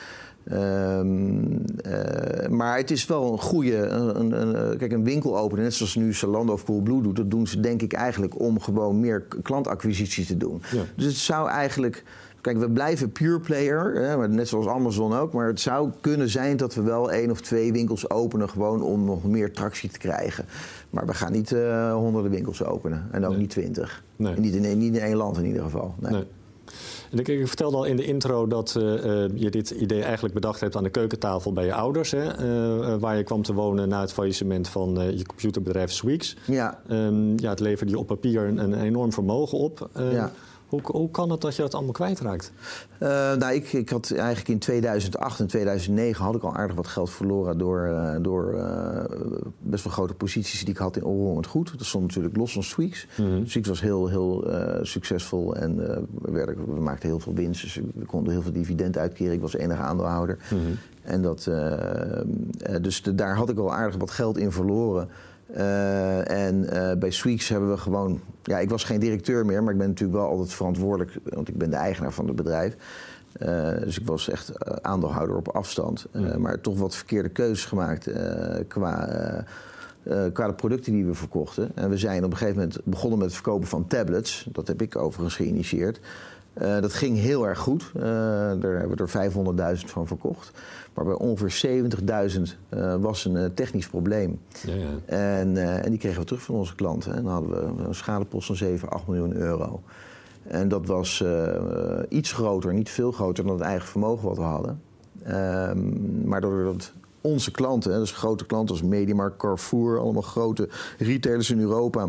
Ehm, 0.44 1.48
maar 2.56 2.76
het 2.76 2.90
is 2.90 3.06
wel 3.06 3.32
een 3.32 3.38
goede. 3.38 3.76
Een, 3.76 4.40
een, 4.40 4.76
kijk, 4.76 4.92
een 4.92 5.04
winkel 5.04 5.38
openen, 5.38 5.64
net 5.64 5.74
zoals 5.74 5.94
nu 5.94 6.14
Zalando 6.14 6.52
of 6.52 6.64
Coolblue 6.64 7.02
doet, 7.02 7.16
dat 7.16 7.30
doen 7.30 7.46
ze 7.46 7.60
denk 7.60 7.82
ik 7.82 7.92
eigenlijk 7.92 8.40
om 8.40 8.60
gewoon 8.60 9.00
meer 9.00 9.22
klantacquisitie 9.42 10.26
te 10.26 10.36
doen. 10.36 10.62
Ja. 10.72 10.82
Dus 10.96 11.06
het 11.06 11.16
zou 11.16 11.48
eigenlijk 11.48 12.04
Kijk, 12.40 12.58
we 12.58 12.70
blijven 12.70 13.12
pure 13.12 13.40
player, 13.40 13.94
hè, 13.94 14.28
net 14.28 14.48
zoals 14.48 14.66
Amazon 14.66 15.14
ook. 15.14 15.32
Maar 15.32 15.46
het 15.46 15.60
zou 15.60 15.90
kunnen 16.00 16.28
zijn 16.28 16.56
dat 16.56 16.74
we 16.74 16.82
wel 16.82 17.12
één 17.12 17.30
of 17.30 17.40
twee 17.40 17.72
winkels 17.72 18.10
openen... 18.10 18.48
gewoon 18.48 18.82
om 18.82 19.04
nog 19.04 19.24
meer 19.24 19.52
tractie 19.52 19.90
te 19.90 19.98
krijgen. 19.98 20.44
Maar 20.90 21.06
we 21.06 21.14
gaan 21.14 21.32
niet 21.32 21.50
uh, 21.50 21.92
honderden 21.92 22.30
winkels 22.30 22.64
openen. 22.64 23.08
En 23.12 23.26
ook 23.26 23.36
niet 23.36 23.50
twintig. 23.50 24.02
Nee. 24.16 24.38
Niet, 24.38 24.54
in, 24.54 24.78
niet 24.78 24.94
in 24.94 25.00
één 25.00 25.16
land 25.16 25.38
in 25.38 25.46
ieder 25.46 25.62
geval. 25.62 25.94
Nee. 25.98 26.24
ik, 27.10 27.28
ik, 27.28 27.46
vertelde 27.46 27.76
al 27.76 27.84
in 27.84 27.96
de 27.96 28.04
intro 28.04 28.46
dat 28.46 28.74
uh, 28.78 28.84
je 29.34 29.50
dit 29.50 29.70
idee 29.70 30.02
eigenlijk 30.02 30.34
bedacht 30.34 30.60
hebt 30.60 30.76
aan 30.76 30.82
de 30.82 30.90
keukentafel 30.90 31.52
bij 31.52 31.64
je 31.64 31.74
ouders. 31.74 32.10
Hè, 32.10 32.24
uh, 32.24 32.96
waar 33.00 33.16
je 33.16 33.22
kwam 33.22 33.42
te 33.42 33.54
wonen 33.54 33.88
na 33.88 34.00
het 34.00 34.12
faillissement 34.12 34.68
van 34.68 35.16
je 35.16 35.26
computerbedrijf 35.26 35.92
Sweeks. 35.92 36.36
Ja. 36.46 36.80
Um, 36.90 37.38
ja, 37.38 37.50
het 37.50 37.60
leverde 37.60 37.92
je 37.92 37.98
op 37.98 38.06
papier 38.06 38.42
een, 38.42 38.58
een 38.58 38.80
enorm 38.80 39.12
vermogen 39.12 39.58
op. 39.58 39.90
ja. 39.94 40.32
Hoe, 40.70 40.80
hoe 40.84 41.10
kan 41.10 41.30
het 41.30 41.40
dat 41.40 41.56
je 41.56 41.62
dat 41.62 41.74
allemaal 41.74 41.92
kwijtraakt? 41.92 42.52
Uh, 43.02 43.08
nou, 43.08 43.52
ik, 43.52 43.72
ik 43.72 43.88
had 43.88 44.10
eigenlijk 44.10 44.48
in 44.48 44.58
2008 44.58 45.40
en 45.40 45.46
2009 45.46 46.24
had 46.24 46.34
ik 46.34 46.42
al 46.42 46.56
aardig 46.56 46.76
wat 46.76 46.86
geld 46.86 47.10
verloren 47.10 47.58
door, 47.58 47.86
uh, 47.86 48.16
door 48.20 48.54
uh, 48.54 49.04
best 49.58 49.84
wel 49.84 49.92
grote 49.92 50.14
posities 50.14 50.60
die 50.60 50.68
ik 50.68 50.76
had 50.76 50.96
in 50.96 51.04
Onroerend 51.04 51.46
Goed. 51.46 51.78
Dat 51.78 51.86
stond 51.86 52.06
natuurlijk 52.06 52.36
los 52.36 52.52
van 52.52 52.62
Sweeks. 52.62 53.06
Mm 53.16 53.26
-hmm. 53.26 53.62
Was 53.62 53.80
heel, 53.80 54.08
heel 54.08 54.44
succesvol 54.82 55.56
en 55.56 55.76
we, 56.22 56.30
werden, 56.30 56.74
we, 56.74 56.80
maakten 56.80 57.08
heel 57.08 57.20
veel 57.20 57.34
winst. 57.34 57.62
Dus 57.62 57.80
we 57.94 58.04
konden 58.06 58.32
heel 58.32 58.42
veel 58.42 58.52
dividend 58.52 58.98
uitkeren. 58.98 59.32
Ik 59.32 59.40
was 59.40 59.54
enige 59.54 59.82
aandeelhouder. 59.82 60.38
Mm 60.50 60.58
-hmm. 60.58 60.78
En 61.02 61.22
dat, 61.22 61.50
dus 62.82 63.02
de, 63.02 63.14
daar 63.14 63.36
had 63.36 63.50
ik 63.50 63.58
al 63.58 63.74
aardig 63.74 63.96
wat 63.96 64.10
geld 64.10 64.38
in 64.38 64.52
verloren. 64.52 65.08
Uh, 65.56 66.30
en 66.30 66.66
uh, 66.72 66.92
bij 66.98 67.10
Sweeks 67.10 67.48
hebben 67.48 67.70
we 67.70 67.76
gewoon. 67.76 68.20
Ja, 68.42 68.58
ik 68.58 68.70
was 68.70 68.84
geen 68.84 69.00
directeur 69.00 69.46
meer, 69.46 69.62
maar 69.62 69.72
ik 69.72 69.78
ben 69.78 69.88
natuurlijk 69.88 70.18
wel 70.18 70.28
altijd 70.28 70.52
verantwoordelijk, 70.52 71.18
want 71.24 71.48
ik 71.48 71.58
ben 71.58 71.70
de 71.70 71.76
eigenaar 71.76 72.12
van 72.12 72.26
het 72.26 72.36
bedrijf. 72.36 72.76
Uh, 73.42 73.68
dus 73.80 74.00
ik 74.00 74.06
was 74.06 74.28
echt 74.28 74.52
aandeelhouder 74.82 75.36
op 75.36 75.48
afstand. 75.48 76.06
Mm. 76.12 76.40
Maar 76.40 76.60
toch 76.60 76.78
wat 76.78 76.96
verkeerde 76.96 77.28
keuzes 77.28 77.64
gemaakt 77.64 78.10
qua, 78.68 79.08
qua 80.32 80.46
de 80.46 80.54
producten 80.54 80.92
die 80.92 81.06
we 81.06 81.14
verkochten. 81.14 81.70
En 81.74 81.90
we 81.90 81.96
zijn 81.96 82.24
op 82.24 82.30
een 82.30 82.36
gegeven 82.36 82.60
moment 82.60 82.80
begonnen 82.84 83.18
met 83.18 83.26
het 83.26 83.36
verkopen 83.36 83.68
van 83.68 83.86
tablets. 83.86 84.46
Dat 84.52 84.68
heb 84.68 84.82
ik 84.82 84.96
overigens 84.96 85.36
geïnitieerd. 85.36 86.00
Uh, 86.54 86.80
dat 86.80 86.92
ging 86.92 87.18
heel 87.18 87.46
erg 87.48 87.58
goed. 87.58 87.90
Uh, 87.96 88.02
daar 88.02 88.78
hebben 88.78 88.96
we 88.96 89.18
er 89.18 89.78
500.000 89.78 89.84
van 89.84 90.06
verkocht. 90.06 90.50
Maar 90.94 91.04
bij 91.04 91.14
ongeveer 91.14 91.84
70.000 92.36 92.40
uh, 92.70 92.94
was 92.94 93.24
een 93.24 93.54
technisch 93.54 93.88
probleem. 93.88 94.40
Ja, 94.66 94.74
ja. 94.74 94.88
En, 95.16 95.56
en, 95.82 95.90
die 95.90 95.98
kregen 95.98 96.20
we 96.20 96.26
terug 96.26 96.42
van 96.42 96.54
onze 96.54 96.74
klanten. 96.74 97.14
En 97.14 97.22
dan 97.22 97.32
hadden 97.32 97.76
we 97.76 97.84
een 97.84 97.94
schadepost 97.94 98.46
van 98.46 98.56
7, 98.56 98.88
8 98.88 99.06
miljoen 99.06 99.36
euro. 99.36 99.82
En 100.42 100.68
dat 100.68 100.86
was 100.86 101.24
iets 102.08 102.32
groter, 102.32 102.74
niet 102.74 102.90
veel 102.90 103.12
groter 103.12 103.44
dan 103.44 103.52
het 103.52 103.62
eigen 103.62 103.88
vermogen 103.88 104.28
wat 104.28 104.36
we 104.36 104.42
hadden. 104.42 104.80
Ehm, 105.22 106.28
maar 106.28 106.40
doordat 106.40 106.92
onze 107.20 107.50
klanten, 107.50 107.98
dus 107.98 108.12
grote 108.12 108.46
klanten 108.46 108.74
als 108.74 108.84
Mediamarkt, 108.84 109.36
Carrefour, 109.36 110.00
allemaal 110.00 110.22
grote 110.22 110.68
retailers 110.98 111.50
in 111.50 111.60
Europa. 111.60 112.08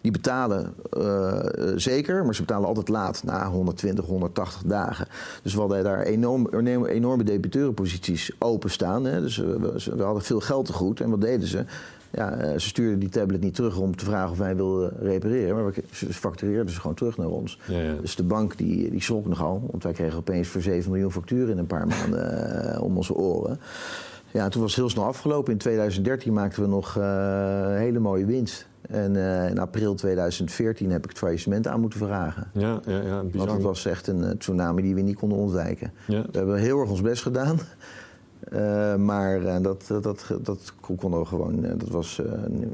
Die 0.00 0.12
betalen 0.12 0.74
uh, 0.98 1.38
zeker, 1.76 2.24
maar 2.24 2.34
ze 2.34 2.40
betalen 2.40 2.68
altijd 2.68 2.88
laat, 2.88 3.22
na 3.24 3.48
120, 3.48 4.04
180 4.04 4.62
dagen. 4.66 5.06
Dus 5.42 5.54
we 5.54 5.60
hadden 5.60 5.84
daar 5.84 6.02
enorm, 6.02 6.46
enorme 6.86 7.24
debiteurenposities 7.24 8.30
openstaan. 8.38 9.04
Hè. 9.04 9.20
Dus 9.20 9.36
we, 9.36 9.58
we, 9.96 10.02
hadden 10.02 10.22
veel 10.22 10.40
geld 10.40 10.66
te 10.66 10.72
goed. 10.72 11.00
En 11.00 11.10
wat 11.10 11.20
deden 11.20 11.48
ze? 11.48 11.64
Ja, 12.10 12.30
eh, 12.30 12.52
ze 12.52 12.68
stuurden 12.68 12.98
die 12.98 13.08
tablet 13.08 13.40
niet 13.40 13.54
terug 13.54 13.76
om 13.78 13.96
te 13.96 14.04
vragen 14.04 14.30
of 14.30 14.38
wij 14.38 14.56
wilden 14.56 14.92
repareren. 14.98 15.62
Maar 15.62 15.74
ze 15.90 16.12
factureerden 16.12 16.72
ze 16.72 16.80
gewoon 16.80 16.96
terug 16.96 17.16
naar 17.16 17.28
ons. 17.28 17.58
Ja, 17.66 17.80
ja. 17.80 17.94
Dus 18.00 18.16
de 18.16 18.22
bank 18.22 18.56
die, 18.56 18.90
die 18.90 19.02
schrok 19.02 19.26
nogal. 19.26 19.66
Want 19.70 19.82
wij 19.82 19.92
kregen 19.92 20.18
opeens 20.18 20.48
voor 20.48 20.62
7 20.62 20.90
miljoen 20.90 21.12
facturen 21.12 21.50
in 21.50 21.58
een 21.58 21.66
paar 21.66 21.86
maanden 21.86 22.80
om 22.80 22.96
onze 22.96 23.14
oren. 23.14 23.60
Ja, 24.34 24.48
toen 24.48 24.62
was 24.62 24.70
het 24.70 24.80
heel 24.80 24.90
snel 24.90 25.04
afgelopen. 25.04 25.52
In 25.52 25.58
2013 25.58 26.32
maakten 26.32 26.62
we 26.62 26.68
nog 26.68 26.96
uh, 26.96 27.04
hele 27.66 27.98
mooie 27.98 28.24
winst. 28.24 28.66
En 28.80 29.14
uh, 29.14 29.48
in 29.48 29.58
april 29.58 29.94
2014 29.94 30.90
heb 30.90 31.02
ik 31.04 31.08
het 31.08 31.18
faillissement 31.18 31.66
aan 31.66 31.80
moeten 31.80 31.98
vragen. 31.98 32.50
Ja, 32.52 32.80
ja, 32.86 33.00
ja 33.00 33.22
bizar. 33.22 33.46
Want 33.46 33.50
het 33.50 33.62
was 33.62 33.86
echt 33.86 34.06
een 34.06 34.18
uh, 34.18 34.30
tsunami 34.30 34.82
die 34.82 34.94
we 34.94 35.00
niet 35.00 35.16
konden 35.16 35.38
ontwijken. 35.38 35.92
Ja. 36.06 36.22
We 36.22 36.38
hebben 36.38 36.58
heel 36.58 36.80
erg 36.80 36.90
ons 36.90 37.00
best 37.00 37.22
gedaan. 37.22 37.58
maar 39.06 39.62
dat, 39.62 39.84
dat, 39.88 40.02
dat, 40.02 40.26
dat 40.42 40.74
konden 40.80 41.20
we 41.20 41.26
gewoon, 41.26 41.60
dat 41.60 41.88
was, 41.88 42.22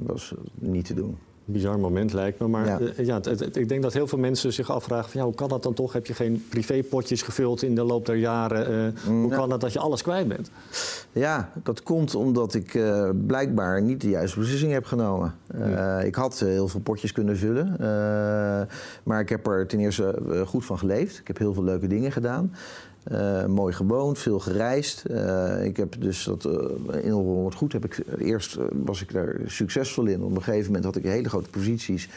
was 0.06 0.34
niet 0.54 0.84
te 0.84 0.94
doen 0.94 1.16
bizar 1.52 1.78
moment 1.78 2.12
lijkt 2.12 2.38
me. 2.38 2.48
Maar 2.48 2.66
ja. 2.96 3.20
Eh, 3.20 3.40
ik 3.52 3.68
denk 3.68 3.82
dat 3.82 3.92
heel 3.92 4.06
veel 4.06 4.18
mensen 4.18 4.52
zich 4.52 4.70
afvragen: 4.70 5.10
van, 5.10 5.20
ja, 5.20 5.26
hoe 5.26 5.34
kan 5.34 5.48
dat 5.48 5.62
dan 5.62 5.74
toch? 5.74 5.92
Heb 5.92 6.06
je 6.06 6.14
geen 6.14 6.44
privépotjes 6.48 7.22
gevuld 7.22 7.62
in 7.62 7.74
de 7.74 7.82
loop 7.82 8.06
der 8.06 8.16
jaren? 8.16 8.94
Uh, 8.94 9.12
hoe 9.20 9.30
kan 9.30 9.50
het 9.50 9.60
dat 9.60 9.72
je 9.72 9.78
alles 9.78 10.02
kwijt 10.02 10.28
bent? 10.28 10.50
Ja, 11.12 11.50
dat 11.62 11.82
komt 11.82 12.14
omdat 12.14 12.54
ik 12.54 12.74
uh, 12.74 13.10
blijkbaar 13.26 13.82
niet 13.82 14.00
de 14.00 14.08
juiste 14.08 14.38
beslissing 14.38 14.72
heb 14.72 14.84
genomen. 14.84 15.34
Uh, 15.54 16.04
ik 16.04 16.14
had 16.14 16.38
heel 16.38 16.68
veel 16.68 16.80
potjes 16.80 17.12
kunnen 17.12 17.36
vullen. 17.36 17.76
maar 19.02 19.20
ik 19.20 19.28
heb 19.28 19.46
er 19.46 19.66
ten 19.66 19.78
eerste 19.78 20.18
goed 20.46 20.64
van 20.64 20.78
geleefd. 20.78 21.18
Ik 21.18 21.26
heb 21.26 21.38
heel 21.38 21.54
veel 21.54 21.64
leuke 21.64 21.86
dingen 21.86 22.12
gedaan. 22.12 22.52
Uh, 23.12 23.46
mooi 23.46 23.72
gewoond, 23.72 24.18
veel 24.18 24.38
gereisd. 24.38 25.04
Uh, 25.10 25.64
ik 25.64 25.76
heb 25.76 25.96
dus 25.98 26.24
dat 26.24 26.44
uh, 26.44 27.04
in 27.04 27.42
wat 27.42 27.54
goed 27.54 27.72
heb 27.72 27.84
ik 27.84 28.02
eerst 28.18 28.58
was 28.84 29.02
ik 29.02 29.12
daar 29.12 29.36
succesvol 29.46 30.06
in. 30.06 30.22
Op 30.22 30.36
een 30.36 30.42
gegeven 30.42 30.66
moment 30.66 30.84
had 30.84 30.96
ik 30.96 31.04
hele 31.04 31.28
grote 31.28 31.50
posities. 31.50 32.08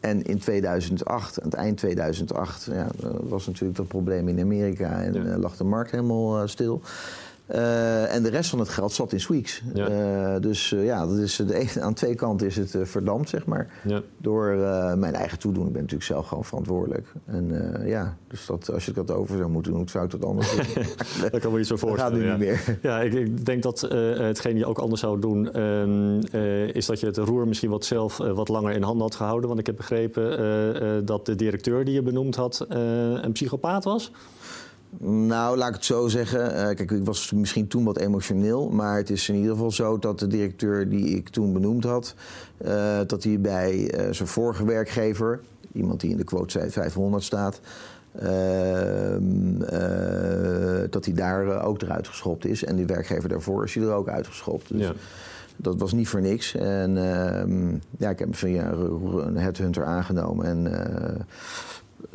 En 0.00 0.22
in 0.22 0.38
2008, 0.38 1.40
aan 1.40 1.48
het 1.48 1.58
eind 1.58 1.76
2008, 1.76 2.68
ja, 2.72 2.86
was 3.22 3.46
natuurlijk 3.46 3.76
dat 3.76 3.88
probleem 3.88 4.28
in 4.28 4.40
Amerika 4.40 5.02
en 5.02 5.12
ja. 5.12 5.38
lag 5.38 5.56
de 5.56 5.64
markt 5.64 5.90
helemaal 5.90 6.48
stil. 6.48 6.82
Uh, 7.50 8.14
en 8.14 8.22
de 8.22 8.28
rest 8.28 8.50
van 8.50 8.58
het 8.58 8.68
geld 8.68 8.92
zat 8.92 9.12
in 9.12 9.20
Sweeks. 9.20 9.62
Ja. 9.74 9.90
Uh, 9.90 10.40
dus 10.40 10.70
uh, 10.70 10.84
ja, 10.84 11.06
dat 11.06 11.18
is 11.18 11.36
de 11.36 11.54
ene, 11.54 11.80
aan 11.80 11.94
twee 11.94 12.14
kanten 12.14 12.46
is 12.46 12.56
het 12.56 12.76
verdampt, 12.82 13.28
zeg 13.28 13.46
maar. 13.46 13.70
Ja. 13.82 14.00
Door 14.18 14.56
mijn 14.96 15.14
eigen 15.14 15.38
toedoen. 15.38 15.66
Ik 15.66 15.72
ben 15.72 15.80
natuurlijk 15.80 16.10
zelf 16.10 16.26
gewoon 16.26 16.44
verantwoordelijk. 16.44 17.06
En 17.24 17.82
ja, 17.86 18.16
dus 18.28 18.46
dat, 18.46 18.72
als 18.72 18.84
je 18.84 18.92
dat 18.92 19.10
over 19.10 19.36
zou 19.36 19.50
moeten 19.50 19.72
doen, 19.72 19.88
zou 19.88 20.04
ik 20.04 20.10
dat 20.10 20.24
anders 20.24 20.56
doen. 20.56 20.84
dat 21.30 21.40
kan 21.40 21.52
me 21.52 21.58
niet 21.58 21.66
zo 21.66 21.76
voorstellen. 21.76 22.12
Dat 22.12 22.20
gaat 22.20 22.38
nu 22.38 22.46
ja. 22.46 22.52
niet 22.52 22.66
meer. 22.66 22.78
Ja, 22.82 23.00
ik, 23.00 23.12
ik 23.12 23.46
denk 23.46 23.62
dat 23.62 23.80
hetgeen 24.18 24.56
je 24.56 24.66
ook 24.66 24.78
anders 24.78 25.00
zou 25.00 25.20
doen... 25.20 25.52
Ehm, 25.52 26.18
is 26.72 26.86
dat 26.86 27.00
je 27.00 27.06
het 27.06 27.16
roer 27.16 27.48
misschien 27.48 27.70
wat 27.70 27.84
zelf 27.84 28.16
wat 28.16 28.48
langer 28.48 28.72
in 28.72 28.82
handen 28.82 29.02
had 29.02 29.14
gehouden. 29.14 29.48
Want 29.48 29.60
ik 29.60 29.66
heb 29.66 29.76
begrepen 29.76 31.06
dat 31.06 31.26
de 31.26 31.34
directeur 31.34 31.84
die 31.84 31.94
je 31.94 32.02
benoemd 32.02 32.36
had 32.36 32.66
een 32.68 33.32
psychopaat 33.32 33.84
was. 33.84 34.12
Nou, 35.00 35.56
laat 35.56 35.68
ik 35.68 35.74
het 35.74 35.84
zo 35.84 36.08
zeggen. 36.08 36.40
Uh, 36.40 36.62
kijk, 36.62 36.90
ik 36.90 37.04
was 37.04 37.32
misschien 37.32 37.66
toen 37.66 37.84
wat 37.84 37.98
emotioneel. 37.98 38.70
Maar 38.70 38.96
het 38.96 39.10
is 39.10 39.28
in 39.28 39.34
ieder 39.34 39.50
geval 39.50 39.70
zo 39.70 39.98
dat 39.98 40.18
de 40.18 40.26
directeur 40.26 40.88
die 40.88 41.16
ik 41.16 41.28
toen 41.28 41.52
benoemd 41.52 41.84
had... 41.84 42.14
Uh, 42.64 42.98
dat 43.06 43.24
hij 43.24 43.40
bij 43.40 43.74
uh, 43.74 44.12
zijn 44.12 44.28
vorige 44.28 44.64
werkgever... 44.64 45.40
iemand 45.72 46.00
die 46.00 46.10
in 46.10 46.16
de 46.16 46.24
quote 46.24 46.50
zei 46.50 46.70
500 46.70 47.24
staat... 47.24 47.60
Ehm, 48.18 49.58
dat 50.90 51.04
hij 51.04 51.14
daar 51.14 51.64
ook 51.64 51.82
eruit 51.82 52.08
geschopt 52.08 52.46
is. 52.46 52.64
En 52.64 52.76
die 52.76 52.86
werkgever 52.86 53.28
daarvoor 53.28 53.64
is 53.64 53.74
hij 53.74 53.84
er 53.84 53.92
ook 53.92 54.08
uitgeschopt. 54.08 54.68
Dus 54.68 54.86
ja. 54.86 54.92
dat 55.56 55.78
was 55.78 55.92
niet 55.92 56.08
voor 56.08 56.20
niks. 56.20 56.54
En 56.54 56.96
ehm, 56.96 57.70
ja, 57.98 58.10
ik 58.10 58.18
heb 58.18 58.36
via 58.36 58.72
een 58.72 59.36
headhunter 59.36 59.84
aangenomen. 59.84 60.46
En 60.46 60.66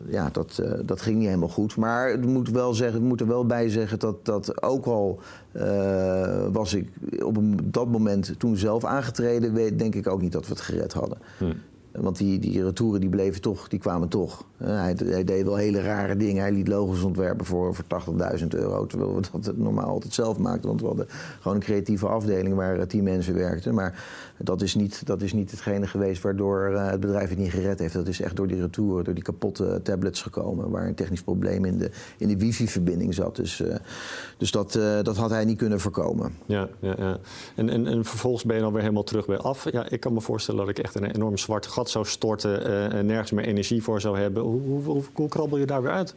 ja, 0.07 0.29
dat, 0.31 0.59
uh, 0.61 0.71
dat 0.85 1.01
ging 1.01 1.17
niet 1.17 1.25
helemaal 1.25 1.49
goed. 1.49 1.75
Maar 1.75 2.11
ik 2.11 2.25
moet 2.25 2.49
wel 2.49 2.73
zeggen, 2.73 3.03
moet 3.03 3.21
er 3.21 3.27
wel 3.27 3.45
bij 3.45 3.69
zeggen 3.69 3.99
dat, 3.99 4.25
dat 4.25 4.63
ook 4.63 4.85
al 4.85 5.19
uh, 5.53 6.45
was 6.51 6.73
ik 6.73 6.89
op 7.23 7.37
dat 7.63 7.87
moment 7.87 8.33
toen 8.37 8.57
zelf 8.57 8.85
aangetreden, 8.85 9.53
weet, 9.53 9.79
denk 9.79 9.95
ik 9.95 10.07
ook 10.07 10.21
niet 10.21 10.31
dat 10.31 10.47
we 10.47 10.53
het 10.53 10.61
gered 10.61 10.93
hadden. 10.93 11.17
Hm. 11.37 11.53
Want 11.91 12.17
die, 12.17 12.39
die 12.39 12.63
retouren 12.63 12.99
die 12.99 13.09
bleven 13.09 13.41
toch, 13.41 13.67
die 13.67 13.79
kwamen 13.79 14.07
toch. 14.07 14.43
hij, 14.57 14.95
hij, 15.05 15.23
deed 15.23 15.45
wel 15.45 15.55
hele 15.55 15.81
rare 15.81 16.17
dingen. 16.17 16.41
Hij 16.41 16.51
liet 16.51 16.67
logos 16.67 17.01
ontwerpen 17.01 17.45
voor, 17.45 17.75
voor 17.75 17.85
80.000 18.39 18.47
euro. 18.47 18.85
Terwijl 18.85 19.15
we 19.15 19.39
dat 19.39 19.57
normaal 19.57 19.87
altijd 19.87 20.13
zelf 20.13 20.37
maakten. 20.37 20.67
Want 20.67 20.81
we 20.81 20.87
hadden 20.87 21.07
gewoon 21.39 21.57
een 21.57 21.63
creatieve 21.63 22.07
afdeling 22.07 22.55
waar 22.55 22.87
tien 22.87 23.03
mensen 23.03 23.33
werkten. 23.33 23.73
Maar 23.73 24.03
dat 24.37 24.61
is 24.61 24.75
niet, 24.75 25.05
dat 25.05 25.21
is 25.21 25.33
niet 25.33 25.51
hetgene 25.51 25.87
geweest 25.87 26.21
waardoor 26.21 26.69
uh, 26.71 26.89
het 26.89 26.99
bedrijf 26.99 27.29
het 27.29 27.37
niet 27.37 27.51
gered 27.51 27.79
heeft. 27.79 27.93
Dat 27.93 28.07
is 28.07 28.21
echt 28.21 28.35
door 28.35 28.47
die 28.47 28.61
retouren, 28.61 29.03
door 29.03 29.13
die 29.13 29.23
kapotte 29.23 29.79
tablets 29.83 30.21
gekomen. 30.21 30.69
Waar 30.69 30.87
een 30.87 30.95
technisch 30.95 31.23
probleem 31.23 31.65
in 31.65 31.77
de, 31.77 31.91
in 32.17 32.27
de 32.27 32.37
wifi-verbinding 32.37 33.13
zat. 33.13 33.35
Dus, 33.35 33.63
dus 34.37 34.51
dat, 34.51 34.79
dat 35.01 35.17
had 35.17 35.29
hij 35.29 35.45
niet 35.45 35.57
kunnen 35.57 35.79
voorkomen. 35.79 36.33
Ja, 36.45 36.69
ja, 36.79 36.95
ja. 36.97 37.17
En, 37.55 37.69
en, 37.69 37.87
en 37.87 38.05
vervolgens 38.05 38.43
ben 38.43 38.55
je 38.55 38.61
dan 38.61 38.71
weer 38.71 38.81
helemaal 38.81 39.03
terug 39.03 39.25
bij 39.25 39.37
af. 39.37 39.71
Ja, 39.71 39.89
ik 39.89 39.99
kan 39.99 40.13
me 40.13 40.21
voorstellen 40.21 40.59
dat 40.59 40.69
ik 40.69 40.79
echt 40.79 40.95
een 40.95 41.03
enorm 41.03 41.37
zwart 41.37 41.65
gat 41.79 41.89
zou 41.89 42.05
storten. 42.05 42.91
en 42.91 43.05
nergens 43.05 43.31
meer 43.31 43.45
energie 43.45 43.83
voor 43.83 44.01
zou 44.01 44.19
hebben. 44.19 44.43
Hoe, 44.43 44.83
hoe, 44.83 45.03
hoe, 45.13 45.29
krabbel 45.29 45.57
je 45.57 45.65
daar 45.65 45.81
weer 45.81 45.91
uit? 45.91 46.13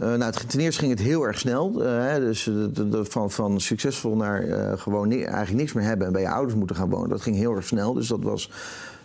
Uh, 0.00 0.14
nou, 0.14 0.32
ten 0.46 0.60
eerste 0.60 0.80
ging 0.80 0.92
het 0.92 1.00
heel 1.00 1.22
erg 1.22 1.38
snel. 1.38 1.84
Uh, 1.84 2.14
dus 2.14 2.50
van, 2.92 3.30
van 3.30 3.60
succesvol 3.60 4.16
naar 4.16 4.44
uh, 4.44 4.72
gewoon 4.76 5.12
eigenlijk 5.12 5.52
niks 5.52 5.72
meer 5.72 5.84
hebben 5.84 6.06
en 6.06 6.12
bij 6.12 6.22
je 6.22 6.28
ouders 6.30 6.54
moeten 6.54 6.76
gaan 6.76 6.90
wonen. 6.90 7.08
Dat 7.08 7.20
ging 7.20 7.36
heel 7.36 7.54
erg 7.54 7.66
snel. 7.66 7.94
Dus 7.94 8.08
dat 8.08 8.22
was 8.22 8.50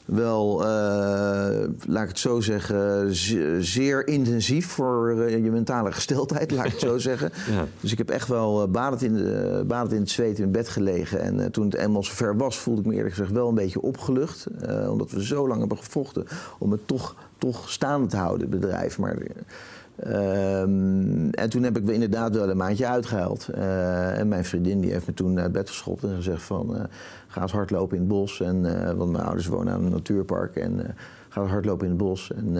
wel, 0.05 0.59
laat 1.87 2.03
ik 2.03 2.07
het 2.07 2.19
zo 2.19 2.41
zeggen, 2.41 3.15
zeer 3.65 4.07
intensief 4.07 4.67
voor 4.67 5.29
je 5.29 5.51
mentale 5.51 5.91
gesteldheid, 5.91 6.51
laat 6.51 6.65
ik 6.65 6.71
het 6.71 6.79
zo 6.79 6.97
zeggen. 7.09 7.31
Ja. 7.51 7.65
Dus 7.79 7.91
ik 7.91 7.97
heb 7.97 8.09
echt 8.09 8.27
wel 8.27 8.67
badend 8.67 9.01
in, 9.01 9.13
de, 9.13 9.63
badend 9.67 9.93
in 9.93 9.99
het 9.99 10.09
zweet 10.09 10.39
in 10.39 10.51
bed 10.51 10.69
gelegen. 10.69 11.21
En 11.21 11.51
toen 11.51 11.65
het 11.65 11.75
eenmaal 11.75 12.03
zover 12.03 12.37
was, 12.37 12.57
voelde 12.57 12.81
ik 12.81 12.87
me 12.87 12.93
eerlijk 12.93 13.15
gezegd 13.15 13.31
wel 13.31 13.49
een 13.49 13.55
beetje 13.55 13.81
opgelucht. 13.81 14.47
omdat 14.89 15.11
we 15.11 15.25
zo 15.25 15.47
lang 15.47 15.59
hebben 15.59 15.77
gevochten 15.77 16.25
om 16.59 16.71
het 16.71 16.87
toch, 16.87 17.15
toch 17.37 17.69
staande 17.69 18.07
te 18.07 18.17
houden, 18.17 18.51
het 18.51 18.59
bedrijf. 18.59 18.97
Maar 18.97 19.17
Um, 20.03 21.29
en 21.29 21.49
toen 21.49 21.63
heb 21.63 21.77
ik 21.77 21.87
inderdaad 21.87 22.35
wel 22.35 22.49
een 22.49 22.57
maandje 22.57 22.87
uitgehaald. 22.87 23.47
Uh, 23.55 24.19
en 24.19 24.27
mijn 24.27 24.45
vriendin 24.45 24.79
die 24.79 24.91
heeft 24.91 25.07
me 25.07 25.13
toen 25.13 25.39
uit 25.39 25.51
bed 25.51 25.69
geschopt 25.69 26.03
en 26.03 26.15
gezegd 26.15 26.41
van... 26.41 26.75
Uh, 26.75 26.83
ga 27.27 27.41
eens 27.41 27.51
hardlopen 27.51 27.95
in 27.95 28.01
het 28.01 28.11
bos. 28.11 28.41
En, 28.41 28.63
uh, 28.63 28.91
want 28.91 29.11
mijn 29.11 29.23
ouders 29.23 29.47
wonen 29.47 29.73
aan 29.73 29.83
een 29.83 29.91
natuurpark. 29.91 30.55
En 30.55 30.95
ga 31.29 31.43
hardlopen 31.45 31.85
in 31.85 31.91
het 31.91 32.01
bos. 32.01 32.31
En, 32.31 32.55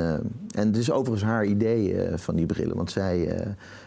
en 0.55 0.67
het 0.67 0.77
is 0.77 0.91
overigens 0.91 1.23
haar 1.23 1.45
idee 1.45 1.97
van 2.15 2.35
die 2.35 2.45
brillen. 2.45 2.75
Want 2.75 2.91
zij, 2.91 3.45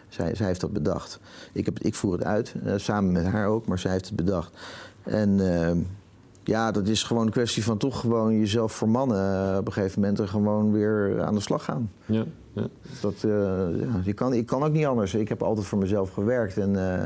zij, 0.09 0.35
zij 0.35 0.47
heeft 0.47 0.61
dat 0.61 0.73
bedacht. 0.73 1.21
Ik, 1.52 1.64
heb, 1.64 1.78
ik 1.78 1.95
voer 1.95 2.12
het 2.12 2.25
uit, 2.25 2.55
samen 2.76 3.12
met 3.12 3.26
haar 3.26 3.47
ook. 3.47 3.67
Maar 3.67 3.78
zij 3.78 3.90
heeft 3.90 4.07
het 4.07 4.17
bedacht. 4.17 4.52
En 5.02 5.55
ehm, 5.55 5.78
ja, 6.43 6.71
dat 6.71 6.88
is 6.88 7.02
gewoon 7.02 7.26
een 7.26 7.33
kwestie 7.33 7.64
van 7.64 7.78
toch 7.78 8.00
gewoon 8.00 8.38
jezelf 8.38 8.73
vermannen. 8.73 9.59
op 9.59 9.67
een 9.67 9.73
gegeven 9.73 10.00
moment 10.00 10.19
er 10.19 10.28
gewoon 10.28 10.73
weer 10.73 11.23
aan 11.23 11.35
de 11.35 11.40
slag 11.40 11.64
gaan. 11.64 11.90
Ja. 12.07 12.25
Ja. 12.61 12.69
Dat, 13.00 13.23
uh, 13.27 13.33
ja, 13.81 14.00
je 14.05 14.12
kan, 14.12 14.33
ik 14.33 14.47
kan 14.47 14.62
ook 14.62 14.73
niet 14.73 14.87
anders. 14.87 15.15
Ik 15.15 15.29
heb 15.29 15.43
altijd 15.43 15.67
voor 15.67 15.79
mezelf 15.79 16.11
gewerkt. 16.11 16.57
En, 16.57 16.71
uh, 16.71 17.05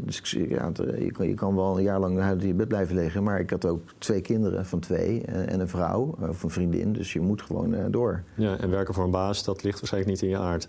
dus 0.00 0.30
ja, 0.30 0.72
je, 0.98 1.10
kan, 1.12 1.28
je 1.28 1.34
kan 1.34 1.54
wel 1.54 1.76
een 1.76 1.82
jaar 1.82 2.00
lang 2.00 2.20
uit 2.20 2.42
je 2.42 2.54
bed 2.54 2.68
blijven 2.68 2.94
liggen. 2.94 3.22
Maar 3.22 3.40
ik 3.40 3.50
had 3.50 3.64
ook 3.64 3.80
twee 3.98 4.20
kinderen 4.20 4.66
van 4.66 4.78
twee 4.78 5.22
en 5.24 5.60
een 5.60 5.68
vrouw 5.68 6.14
of 6.28 6.42
een 6.42 6.50
vriendin. 6.50 6.92
Dus 6.92 7.12
je 7.12 7.20
moet 7.20 7.42
gewoon 7.42 7.90
door. 7.90 8.22
Ja, 8.34 8.56
en 8.56 8.70
werken 8.70 8.94
voor 8.94 9.04
een 9.04 9.10
baas, 9.10 9.44
dat 9.44 9.62
ligt 9.62 9.78
waarschijnlijk 9.78 10.12
niet 10.12 10.22
in 10.22 10.28
je 10.28 10.38
aard. 10.38 10.68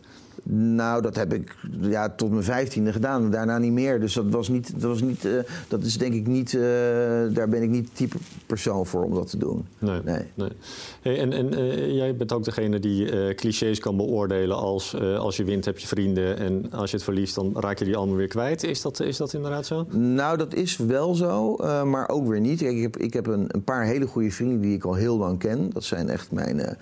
Nou, 0.52 1.02
dat 1.02 1.16
heb 1.16 1.34
ik 1.34 1.56
ja, 1.82 2.10
tot 2.10 2.32
mijn 2.32 2.44
vijftiende 2.44 2.92
gedaan. 2.92 3.32
Daarna 3.32 3.58
niet 3.58 3.72
meer. 3.72 4.00
Dus 4.00 4.14
dat 4.14 4.26
was 4.30 4.48
niet. 4.48 4.72
Dat, 4.74 4.82
was 4.82 5.02
niet, 5.02 5.26
uh, 5.26 5.40
dat 5.68 5.84
is 5.84 5.98
denk 5.98 6.14
ik 6.14 6.28
niet. 6.28 6.54
Uh, 6.54 6.62
daar 7.34 7.50
ben 7.50 7.62
ik 7.62 7.70
niet 7.70 7.86
het 7.86 7.96
type 7.96 8.18
persoon 8.46 8.86
voor 8.86 9.04
om 9.04 9.14
dat 9.14 9.30
te 9.30 9.38
doen. 9.38 9.66
Nee. 9.80 10.02
nee. 10.04 10.24
nee. 10.34 10.50
Hey, 11.02 11.20
en 11.20 11.34
en 11.34 11.60
uh, 11.60 11.96
jij 11.96 12.16
bent 12.16 12.32
ook 12.32 12.44
degene 12.44 12.80
die 12.80 13.36
clichés 13.36 13.80
kan 13.80 13.98
beoordelen 13.98 14.58
als 14.58 14.96
als 15.00 15.38
je 15.38 15.44
wint 15.44 15.66
heb 15.66 15.78
je 15.78 15.88
vrienden 15.88 16.38
en 16.38 16.72
als 16.72 16.90
je 16.90 16.96
het 16.96 17.06
verliest 17.06 17.36
dan 17.36 17.54
raak 17.56 17.80
je 17.80 17.86
die 17.86 17.96
allemaal 17.96 18.16
weer 18.16 18.28
kwijt. 18.28 18.64
Is 18.64 18.82
dat, 18.82 19.00
is 19.00 19.18
dat 19.18 19.34
inderdaad 19.34 19.66
zo? 19.66 19.86
Nou, 19.92 20.38
dat 20.38 20.54
is 20.54 20.78
wel 20.78 21.16
zo, 21.16 21.56
maar 21.86 22.10
ook 22.10 22.28
weer 22.28 22.40
niet. 22.40 22.60
Kijk, 22.60 22.76
ik 22.76 22.82
heb, 22.82 22.98
ik 22.98 23.14
heb 23.14 23.28
een, 23.28 23.46
een, 23.48 23.64
paar 23.64 23.86
hele 23.86 24.08
goede 24.08 24.32
vrienden 24.32 24.62
die 24.62 24.74
ik 24.74 24.84
al 24.84 24.94
heel 24.94 25.18
lang 25.18 25.40
ken. 25.40 25.70
Dat 25.74 25.84
zijn 25.84 26.10
echt 26.10 26.32
mijn, 26.32 26.78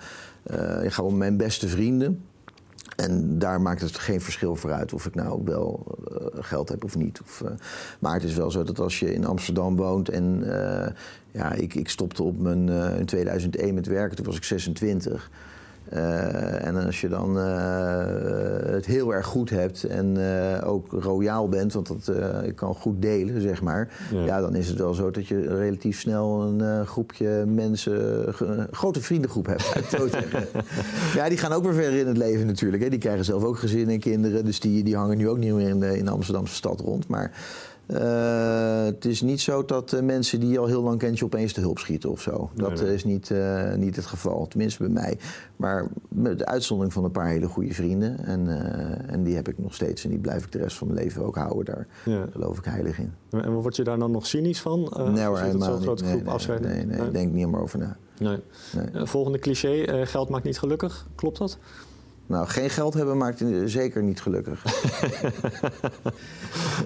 ik 0.82 0.92
ga 0.92 1.02
om 1.02 1.16
mijn 1.16 1.36
beste 1.36 1.68
vrienden. 1.68 2.22
En 3.04 3.38
daar 3.38 3.60
maakt 3.60 3.80
het 3.80 3.98
geen 3.98 4.20
verschil 4.20 4.56
voor 4.56 4.72
uit 4.72 4.92
of 4.92 5.06
ik 5.06 5.14
nou 5.14 5.40
wel 5.44 5.96
uh, 6.10 6.26
geld 6.32 6.68
heb 6.68 6.84
of 6.84 6.96
niet. 6.96 7.20
Of, 7.20 7.40
uh, 7.44 7.50
maar 7.98 8.14
het 8.14 8.22
is 8.22 8.34
wel 8.34 8.50
zo 8.50 8.62
dat 8.62 8.78
als 8.78 8.98
je 8.98 9.14
in 9.14 9.26
Amsterdam 9.26 9.76
woont 9.76 10.08
en 10.08 10.40
uh, 10.44 10.86
ja, 11.30 11.52
ik, 11.52 11.74
ik 11.74 11.88
stopte 11.88 12.22
op 12.22 12.38
mijn, 12.38 12.68
in 12.98 13.04
2001 13.04 13.74
met 13.74 13.86
werken, 13.86 14.16
toen 14.16 14.24
was 14.24 14.36
ik 14.36 14.44
26. 14.44 15.30
Uh, 15.92 16.66
en 16.66 16.86
als 16.86 17.00
je 17.00 17.08
dan 17.08 17.38
uh, 17.38 17.44
het 18.72 18.86
heel 18.86 19.14
erg 19.14 19.26
goed 19.26 19.50
hebt 19.50 19.84
en 19.84 20.18
uh, 20.18 20.68
ook 20.68 20.92
royaal 20.92 21.48
bent, 21.48 21.72
want 21.72 21.86
dat 21.86 22.16
ik 22.44 22.56
kan 22.56 22.74
goed 22.74 23.02
delen, 23.02 23.40
zeg 23.40 23.62
maar. 23.62 23.88
Ja. 24.12 24.24
ja. 24.24 24.40
dan 24.40 24.54
is 24.54 24.68
het 24.68 24.78
wel 24.78 24.94
zo 24.94 25.10
dat 25.10 25.26
je 25.26 25.56
relatief 25.56 26.00
snel 26.00 26.42
een 26.42 26.86
groepje 26.86 27.44
mensen, 27.46 28.28
een 28.48 28.68
grote 28.70 29.00
vriendengroep 29.00 29.46
hebt. 29.46 29.64
ja, 31.14 31.28
die 31.28 31.38
gaan 31.38 31.52
ook 31.52 31.64
weer 31.64 31.74
verder 31.74 31.98
in 31.98 32.06
het 32.06 32.16
leven 32.16 32.46
natuurlijk. 32.46 32.82
Hè. 32.82 32.88
Die 32.88 32.98
krijgen 32.98 33.24
zelf 33.24 33.44
ook 33.44 33.58
gezinnen 33.58 33.94
en 33.94 34.00
kinderen, 34.00 34.44
dus 34.44 34.60
die, 34.60 34.84
die 34.84 34.96
hangen 34.96 35.16
nu 35.16 35.28
ook 35.28 35.38
niet 35.38 35.52
meer 35.52 35.68
in 35.68 35.80
de, 35.80 35.98
in 35.98 36.04
de 36.04 36.10
Amsterdamse 36.10 36.54
stad 36.54 36.80
rond. 36.80 37.08
Maar 37.08 37.32
uh, 37.88 38.84
het 38.84 39.04
is 39.04 39.20
niet 39.20 39.40
zo 39.40 39.64
dat 39.64 39.92
uh, 39.92 40.00
mensen 40.00 40.40
die 40.40 40.48
je 40.48 40.58
al 40.58 40.66
heel 40.66 40.82
lang 40.82 40.98
kent 40.98 41.18
je 41.18 41.24
opeens 41.24 41.52
te 41.52 41.60
hulp 41.60 41.78
schieten 41.78 42.10
of 42.10 42.20
zo. 42.20 42.50
Dat 42.54 42.80
nee, 42.80 42.94
is 42.94 43.04
niet, 43.04 43.30
uh, 43.30 43.74
niet 43.74 43.96
het 43.96 44.06
geval, 44.06 44.46
tenminste 44.46 44.82
bij 44.82 44.92
mij. 44.92 45.18
Maar 45.56 45.86
met 46.08 46.38
de 46.38 46.46
uitzondering 46.46 46.94
van 46.94 47.04
een 47.04 47.10
paar 47.10 47.26
hele 47.26 47.46
goede 47.46 47.74
vrienden. 47.74 48.24
En, 48.24 48.48
en 49.06 49.22
die 49.22 49.34
heb 49.34 49.48
ik 49.48 49.58
nog 49.58 49.74
steeds 49.74 50.04
en 50.04 50.10
die 50.10 50.18
blijf 50.18 50.44
ik 50.44 50.52
de 50.52 50.58
rest 50.58 50.76
van 50.76 50.86
mijn 50.86 50.98
leven 50.98 51.24
ook 51.24 51.36
houden. 51.36 51.64
Daar 51.64 51.86
ja. 52.04 52.26
geloof 52.32 52.58
ik 52.58 52.64
heilig 52.64 52.98
in. 52.98 53.12
En 53.30 53.52
word 53.52 53.76
je 53.76 53.84
daar 53.84 53.98
dan 53.98 54.10
nog 54.10 54.26
cynisch 54.26 54.60
van? 54.60 54.92
nee 55.14 55.24
hoor, 55.24 55.38
helemaal 55.38 55.72
zo'n 55.72 55.82
grote 55.82 56.04
groep 56.04 56.24
nee? 56.48 56.58
Nee, 56.58 56.84
nee, 56.84 56.98
nee, 56.98 57.10
denk 57.10 57.32
niet 57.32 57.48
meer 57.48 57.60
over 57.60 57.78
na. 57.78 57.96
Nee. 58.18 58.38
volgende 59.06 59.38
cliché, 59.38 60.06
geld 60.06 60.28
maakt 60.28 60.44
niet 60.44 60.58
gelukkig. 60.58 61.06
Klopt 61.14 61.38
dat? 61.38 61.58
Nou, 62.28 62.46
geen 62.46 62.70
geld 62.70 62.94
hebben 62.94 63.16
maakt 63.16 63.42
zeker 63.64 64.02
niet 64.02 64.20
gelukkig. 64.20 64.64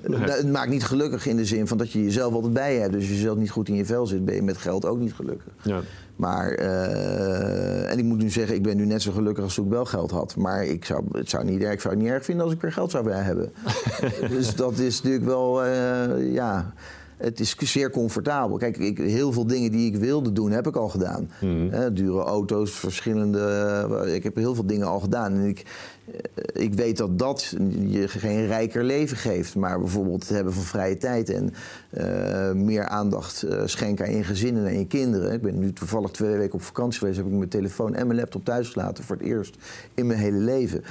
nee. 0.06 0.20
Het 0.20 0.52
maakt 0.52 0.70
niet 0.70 0.84
gelukkig 0.84 1.26
in 1.26 1.36
de 1.36 1.44
zin 1.44 1.66
van 1.66 1.78
dat 1.78 1.92
je 1.92 2.04
jezelf 2.04 2.34
altijd 2.34 2.52
bij 2.52 2.76
hebt. 2.76 2.92
Dus 2.92 3.00
als 3.00 3.10
je 3.10 3.16
zelf 3.16 3.36
niet 3.36 3.50
goed 3.50 3.68
in 3.68 3.74
je 3.74 3.84
vel 3.84 4.06
zit, 4.06 4.24
ben 4.24 4.34
je 4.34 4.42
met 4.42 4.56
geld 4.56 4.86
ook 4.86 4.98
niet 4.98 5.14
gelukkig. 5.14 5.52
Ja. 5.62 5.80
Maar, 6.16 6.58
uh, 6.58 7.90
en 7.90 7.98
ik 7.98 8.04
moet 8.04 8.18
nu 8.18 8.30
zeggen, 8.30 8.54
ik 8.54 8.62
ben 8.62 8.76
nu 8.76 8.86
net 8.86 9.02
zo 9.02 9.12
gelukkig 9.12 9.44
als 9.44 9.54
toen 9.54 9.64
ik 9.64 9.70
wel 9.70 9.84
geld 9.84 10.10
had. 10.10 10.36
Maar 10.36 10.64
ik 10.64 10.84
zou, 10.84 11.04
het 11.12 11.28
zou 11.28 11.44
niet, 11.44 11.62
ik 11.62 11.80
zou 11.80 11.94
het 11.94 12.02
niet 12.02 12.12
erg 12.12 12.24
vinden 12.24 12.44
als 12.44 12.54
ik 12.54 12.60
weer 12.60 12.72
geld 12.72 12.90
zou 12.90 13.10
hebben. 13.10 13.52
dus 14.34 14.54
dat 14.54 14.78
is 14.78 15.02
natuurlijk 15.02 15.24
wel, 15.24 15.66
uh, 15.66 16.32
ja 16.32 16.72
het 17.22 17.40
is 17.40 17.56
zeer 17.58 17.90
comfortabel. 17.90 18.56
Kijk, 18.56 18.76
ik, 18.76 18.98
heel 18.98 19.32
veel 19.32 19.46
dingen 19.46 19.70
die 19.70 19.86
ik 19.86 19.96
wilde 19.96 20.32
doen, 20.32 20.50
heb 20.50 20.66
ik 20.66 20.76
al 20.76 20.88
gedaan. 20.88 21.30
Mm. 21.40 21.70
dure 21.94 22.22
auto's, 22.22 22.70
verschillende. 22.70 24.10
Ik 24.14 24.22
heb 24.22 24.36
heel 24.36 24.54
veel 24.54 24.66
dingen 24.66 24.86
al 24.86 25.00
gedaan. 25.00 25.32
En 25.32 25.44
ik, 25.44 25.64
eh, 26.04 26.62
ik 26.62 26.74
weet 26.74 26.96
dat 26.96 27.18
dat 27.18 27.56
je 27.78 28.08
geen 28.08 28.46
rijker 28.46 28.84
leven 28.84 29.16
geeft. 29.16 29.54
Maar 29.54 29.78
bijvoorbeeld 29.78 30.22
het 30.22 30.36
hebben 30.36 30.52
van 30.52 30.62
vrije 30.62 30.96
tijd 30.96 31.30
en 31.30 31.54
uh, 31.90 32.52
meer 32.52 32.86
aandacht 32.86 33.46
schenken 33.64 34.06
aan 34.06 34.16
je 34.16 34.24
gezinnen 34.24 34.66
en 34.66 34.78
je 34.78 34.86
kinderen. 34.86 35.32
Ik 35.32 35.42
ben 35.42 35.58
nu 35.58 35.72
toevallig 35.72 36.10
twee 36.10 36.36
weken 36.36 36.54
op 36.54 36.62
vakantie 36.62 36.98
geweest. 36.98 37.16
Heb 37.16 37.26
ik 37.26 37.32
mijn 37.32 37.48
telefoon 37.48 37.94
en 37.94 38.06
mijn 38.06 38.18
laptop 38.18 38.44
thuis 38.44 38.68
gelaten 38.68 39.04
voor 39.04 39.16
het 39.16 39.24
eerst 39.24 39.56
in 39.94 40.06
mijn 40.06 40.18
hele 40.18 40.38
leven. 40.38 40.84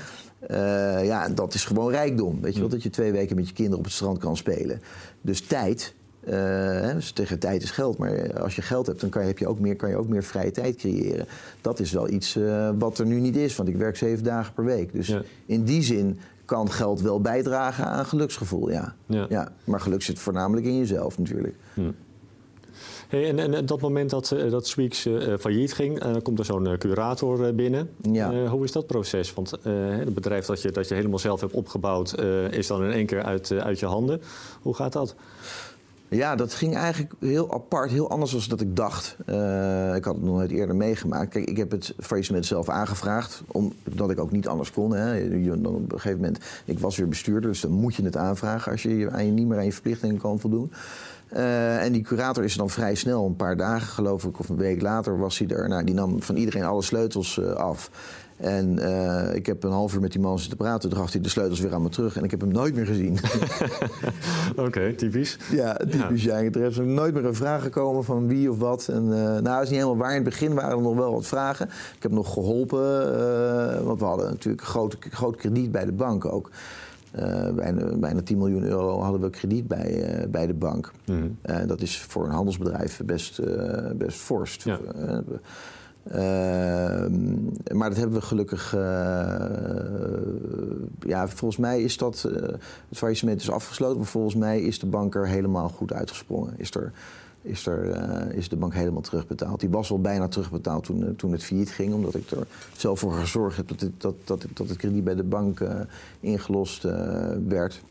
Uh, 0.51 1.05
ja, 1.05 1.25
en 1.25 1.35
dat 1.35 1.53
is 1.53 1.65
gewoon 1.65 1.91
rijkdom. 1.91 2.41
Weet 2.41 2.53
je 2.53 2.59
wel, 2.59 2.69
dat 2.69 2.83
je 2.83 2.89
twee 2.89 3.11
weken 3.11 3.35
met 3.35 3.47
je 3.47 3.53
kinderen 3.53 3.79
op 3.79 3.85
het 3.85 3.93
strand 3.93 4.17
kan 4.17 4.37
spelen. 4.37 4.81
Dus 5.21 5.41
tijd 5.41 5.93
uh, 6.29 6.93
dus 6.93 7.11
tegen 7.11 7.39
tijd 7.39 7.63
is 7.63 7.71
geld, 7.71 7.97
maar 7.97 8.41
als 8.41 8.55
je 8.55 8.61
geld 8.61 8.87
hebt, 8.87 9.01
dan 9.01 9.09
kan 9.09 9.21
je, 9.21 9.27
heb 9.27 9.37
je 9.37 9.47
ook 9.47 9.59
meer, 9.59 9.75
kan 9.75 9.89
je 9.89 9.95
ook 9.95 10.07
meer 10.07 10.23
vrije 10.23 10.51
tijd 10.51 10.75
creëren. 10.75 11.25
Dat 11.61 11.79
is 11.79 11.91
wel 11.91 12.09
iets 12.09 12.35
uh, 12.35 12.69
wat 12.79 12.97
er 12.97 13.05
nu 13.05 13.19
niet 13.19 13.35
is, 13.35 13.55
want 13.55 13.69
ik 13.69 13.75
werk 13.75 13.97
zeven 13.97 14.23
dagen 14.23 14.53
per 14.53 14.63
week. 14.63 14.93
Dus 14.93 15.07
ja. 15.07 15.21
in 15.45 15.63
die 15.63 15.83
zin 15.83 16.19
kan 16.45 16.71
geld 16.71 17.01
wel 17.01 17.21
bijdragen 17.21 17.85
aan 17.85 18.05
geluksgevoel, 18.05 18.69
ja. 18.69 18.95
ja. 19.05 19.25
ja. 19.29 19.51
Maar 19.63 19.79
geluk 19.79 20.01
zit 20.01 20.19
voornamelijk 20.19 20.65
in 20.65 20.77
jezelf 20.77 21.17
natuurlijk. 21.17 21.55
Hey, 23.07 23.27
en, 23.27 23.53
en 23.53 23.65
dat 23.65 23.81
moment 23.81 24.09
dat, 24.09 24.31
uh, 24.33 24.51
dat 24.51 24.67
Sweeks 24.67 25.05
uh, 25.05 25.37
failliet 25.39 25.73
ging, 25.73 26.21
komt 26.23 26.39
er 26.39 26.45
zo'n 26.45 26.77
curator 26.77 27.55
binnen. 27.55 27.89
Ja. 28.11 28.45
hoe 28.47 28.63
is 28.63 28.71
dat 28.71 28.87
proces? 28.87 29.33
Want 29.33 29.51
het 29.61 30.13
bedrijf 30.13 30.45
dat 30.45 30.61
je, 30.61 30.71
dat 30.71 30.87
je 30.87 30.93
helemaal 30.93 31.19
zelf 31.19 31.41
hebt 31.41 31.53
opgebouwd, 31.53 32.15
is 32.49 32.67
dan 32.67 32.83
in 32.83 32.91
één 32.91 33.05
keer 33.05 33.23
uit, 33.23 33.51
uit 33.51 33.79
je 33.79 33.85
handen. 33.85 34.21
Hoe 34.61 34.75
gaat 34.75 34.93
dat? 34.93 35.15
Ja, 36.13 36.35
dat 36.35 36.53
ging 36.53 36.75
eigenlijk 36.75 37.13
heel 37.19 37.53
apart, 37.53 37.91
heel 37.91 38.09
anders 38.09 38.31
dan 38.31 38.43
dat 38.47 38.61
ik 38.61 38.75
dacht. 38.75 39.15
Uh, 39.25 39.95
ik 39.95 40.03
had 40.03 40.15
het 40.15 40.23
nog 40.23 40.35
nooit 40.35 40.51
eerder 40.51 40.75
meegemaakt. 40.75 41.29
Kijk, 41.29 41.49
ik 41.49 41.57
heb 41.57 41.71
het 41.71 41.93
faillissement 41.99 42.45
zelf 42.45 42.69
aangevraagd, 42.69 43.43
omdat 43.47 44.09
ik 44.09 44.19
ook 44.19 44.31
niet 44.31 44.47
anders 44.47 44.71
kon. 44.71 44.93
Hè. 44.93 45.29
Dan 45.61 45.75
op 45.75 45.91
een 45.91 45.99
gegeven 45.99 46.19
moment, 46.19 46.39
ik 46.65 46.79
was 46.79 46.97
weer 46.97 47.07
bestuurder, 47.07 47.49
dus 47.49 47.61
dan 47.61 47.71
moet 47.71 47.95
je 47.95 48.03
het 48.03 48.17
aanvragen 48.17 48.71
als 48.71 48.81
je, 48.81 48.97
je 48.97 49.09
niet 49.31 49.47
meer 49.47 49.57
aan 49.57 49.65
je 49.65 49.71
verplichtingen 49.71 50.17
kan 50.17 50.39
voldoen. 50.39 50.71
Uh, 51.33 51.83
en 51.83 51.91
die 51.91 52.01
curator 52.01 52.43
is 52.43 52.55
dan 52.55 52.69
vrij 52.69 52.95
snel, 52.95 53.25
een 53.25 53.35
paar 53.35 53.57
dagen 53.57 53.87
geloof 53.87 54.23
ik, 54.23 54.39
of 54.39 54.49
een 54.49 54.57
week 54.57 54.81
later 54.81 55.19
was 55.19 55.37
hij 55.37 55.47
er. 55.47 55.69
Nou, 55.69 55.83
die 55.83 55.95
nam 55.95 56.21
van 56.21 56.35
iedereen 56.35 56.63
alle 56.63 56.81
sleutels 56.81 57.37
uh, 57.37 57.51
af. 57.51 57.89
En 58.41 58.79
uh, 58.79 59.35
ik 59.35 59.45
heb 59.45 59.63
een 59.63 59.71
half 59.71 59.93
uur 59.93 60.01
met 60.01 60.11
die 60.11 60.21
man 60.21 60.39
zitten 60.39 60.57
praten. 60.57 60.89
Toen 60.89 60.99
gaf 60.99 61.11
hij 61.11 61.21
de 61.21 61.29
sleutels 61.29 61.59
weer 61.59 61.73
aan 61.73 61.81
me 61.81 61.89
terug. 61.89 62.17
En 62.17 62.23
ik 62.23 62.31
heb 62.31 62.41
hem 62.41 62.51
nooit 62.51 62.75
meer 62.75 62.85
gezien. 62.85 63.17
Oké, 64.51 64.61
okay, 64.61 64.93
typisch. 64.93 65.37
Ja, 65.51 65.73
typisch. 65.73 66.23
Ja. 66.23 66.37
ja. 66.37 66.49
Er 66.51 66.61
is 66.61 66.77
nooit 66.77 67.13
meer 67.13 67.25
een 67.25 67.35
vraag 67.35 67.63
gekomen 67.63 68.03
van 68.03 68.27
wie 68.27 68.51
of 68.51 68.57
wat. 68.57 68.87
En, 68.87 69.03
uh, 69.03 69.11
nou, 69.11 69.43
dat 69.43 69.61
is 69.61 69.69
niet 69.69 69.79
helemaal 69.79 69.97
waar. 69.97 70.09
In 70.09 70.15
het 70.15 70.23
begin 70.23 70.53
waren 70.53 70.77
er 70.77 70.81
nog 70.81 70.95
wel 70.95 71.13
wat 71.13 71.27
vragen. 71.27 71.67
Ik 71.95 72.03
heb 72.03 72.11
nog 72.11 72.33
geholpen. 72.33 72.79
Uh, 72.79 73.81
want 73.81 73.99
we 73.99 74.05
hadden 74.05 74.29
natuurlijk 74.29 74.63
groot, 74.63 74.97
groot 74.99 75.35
krediet 75.35 75.71
bij 75.71 75.85
de 75.85 75.91
bank 75.91 76.25
ook. 76.25 76.49
bijna, 77.55 77.95
bijna 77.95 78.21
10 78.21 78.37
miljoen 78.37 78.63
euro 78.63 78.99
hadden 78.99 79.21
we 79.21 79.29
krediet 79.29 79.67
bij, 79.67 80.25
bij 80.29 80.47
de 80.47 80.53
bank. 80.53 80.91
Mm 81.05 81.37
-hmm. 81.41 81.67
dat 81.67 81.81
is 81.81 81.99
voor 81.99 82.25
een 82.25 82.31
handelsbedrijf 82.31 83.01
best, 83.05 83.41
best 83.95 84.17
forst. 84.17 84.63
Ja. 84.63 84.79
Uh, 86.07 86.15
maar 87.73 87.89
dat 87.89 87.97
hebben 87.97 88.19
we 88.19 88.25
gelukkig. 88.25 88.75
Uh, 88.75 88.81
ja, 90.99 91.27
volgens 91.27 91.59
mij 91.59 91.81
is 91.81 91.97
dat. 91.97 92.25
Uh, 92.27 92.41
het 92.89 92.97
faillissement 92.97 93.41
is 93.41 93.51
afgesloten, 93.51 93.97
maar 93.97 94.07
volgens 94.07 94.35
mij 94.35 94.61
is 94.61 94.79
de 94.79 94.85
bank 94.85 95.15
er 95.15 95.27
helemaal 95.27 95.69
goed 95.69 95.93
uitgesprongen. 95.93 96.53
Is, 96.57 96.71
er, 96.71 96.91
is, 97.41 97.65
er, 97.65 98.33
is 98.33 98.49
de 98.49 98.55
bank 98.55 98.73
helemaal 98.73 99.01
terugbetaald. 99.01 99.59
Die 99.59 99.69
was 99.69 99.91
al 99.91 100.01
bijna 100.01 100.27
terugbetaald 100.27 100.83
toen, 100.83 101.15
toen 101.15 101.31
het 101.31 101.43
failliet 101.43 101.69
ging, 101.69 101.93
omdat 101.93 102.15
ik 102.15 102.31
er 102.31 102.47
zelf 102.77 102.99
voor 102.99 103.13
gezorgd 103.13 103.57
heb 103.57 103.67
dat, 103.67 103.89
dat, 103.97 104.15
dat, 104.23 104.45
dat 104.53 104.69
het 104.69 104.77
krediet 104.77 105.03
bij 105.03 105.15
de 105.15 105.23
bank 105.23 105.59
ingelost 106.19 106.83
werd 107.47 107.81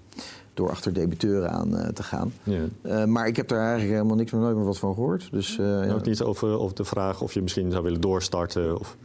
door 0.61 0.71
achter 0.71 0.93
debiteuren 0.93 1.51
aan 1.51 1.75
uh, 1.75 1.87
te 1.87 2.03
gaan. 2.03 2.33
Ja. 2.43 2.61
Uh, 2.83 3.05
maar 3.05 3.27
ik 3.27 3.37
heb 3.37 3.49
daar 3.49 3.61
eigenlijk 3.61 3.93
helemaal 3.93 4.17
niks 4.17 4.33
meer 4.33 4.41
nooit 4.41 4.57
meer 4.57 4.65
wat 4.65 4.79
van 4.79 4.95
gehoord. 4.95 5.29
Dus, 5.31 5.59
uh, 5.59 5.87
ja. 5.87 5.93
Ook 5.93 6.05
niet 6.05 6.23
over, 6.23 6.59
over 6.59 6.77
de 6.77 6.85
vraag 6.85 7.21
of 7.21 7.33
je 7.33 7.43
misschien 7.43 7.71
zou 7.71 7.83
willen 7.83 8.01
doorstarten? 8.01 8.79
Of... 8.79 8.97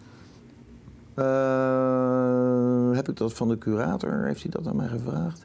heb 2.95 3.09
ik 3.09 3.17
dat 3.17 3.33
van 3.33 3.47
de 3.47 3.57
curator? 3.57 4.25
Heeft 4.25 4.41
hij 4.41 4.51
dat 4.51 4.67
aan 4.67 4.75
mij 4.75 4.87
gevraagd? 4.87 5.43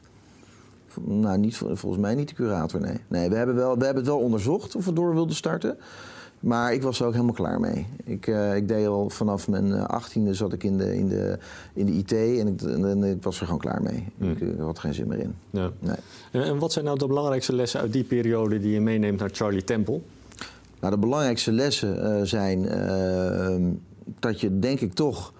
Nou, 1.01 1.37
niet, 1.37 1.57
volgens 1.57 1.97
mij 1.97 2.15
niet 2.15 2.29
de 2.29 2.35
curator, 2.35 2.81
nee. 2.81 2.97
Nee, 3.07 3.29
we 3.29 3.35
hebben, 3.35 3.55
wel, 3.55 3.77
we 3.77 3.85
hebben 3.85 4.03
het 4.03 4.13
wel 4.13 4.21
onderzocht 4.21 4.75
of 4.75 4.85
we 4.85 4.93
door 4.93 5.13
wilden 5.13 5.35
starten. 5.35 5.77
Maar 6.41 6.73
ik 6.73 6.81
was 6.81 6.99
er 6.99 7.05
ook 7.05 7.13
helemaal 7.13 7.33
klaar 7.33 7.59
mee. 7.59 7.87
Ik, 8.03 8.27
uh, 8.27 8.55
ik 8.55 8.67
deed 8.67 8.87
al 8.87 9.09
vanaf 9.09 9.47
mijn 9.47 9.73
eh, 9.73 9.83
achttiende 9.83 10.33
zat 10.33 10.53
ik 10.53 10.63
in 10.63 10.77
de, 10.77 10.95
in 10.95 11.07
de, 11.07 11.37
in 11.73 11.85
de 11.85 11.91
IT 11.91 12.11
en 12.11 12.47
ik, 12.47 12.61
en, 12.61 13.03
ik 13.03 13.23
was 13.23 13.39
er 13.39 13.45
gewoon 13.45 13.59
klaar 13.59 13.81
mee. 13.81 14.07
Mm. 14.17 14.31
Ik, 14.31 14.39
ik, 14.39 14.59
had 14.59 14.79
geen 14.79 14.93
zin 14.93 15.07
meer 15.07 15.19
in. 15.19 15.35
Ja. 15.49 15.71
Nee. 15.79 15.95
En, 16.31 16.43
en, 16.43 16.59
wat 16.59 16.71
zijn 16.71 16.85
nou 16.85 16.97
de 16.97 17.07
belangrijkste 17.07 17.55
lessen 17.55 17.79
uit 17.79 17.93
die 17.93 18.03
periode 18.03 18.59
die 18.59 18.71
je 18.71 18.81
meeneemt 18.81 19.19
naar 19.19 19.29
Charlie 19.31 19.63
Temple? 19.63 19.99
Nou, 20.79 20.93
de 20.93 20.99
belangrijkste 20.99 21.51
lessen 21.51 21.97
uh, 21.97 22.21
zijn 22.23 22.67
ehm, 22.67 23.63
dat 24.19 24.41
je 24.41 24.59
denk 24.59 24.79
ik 24.79 24.93
toch 24.93 25.33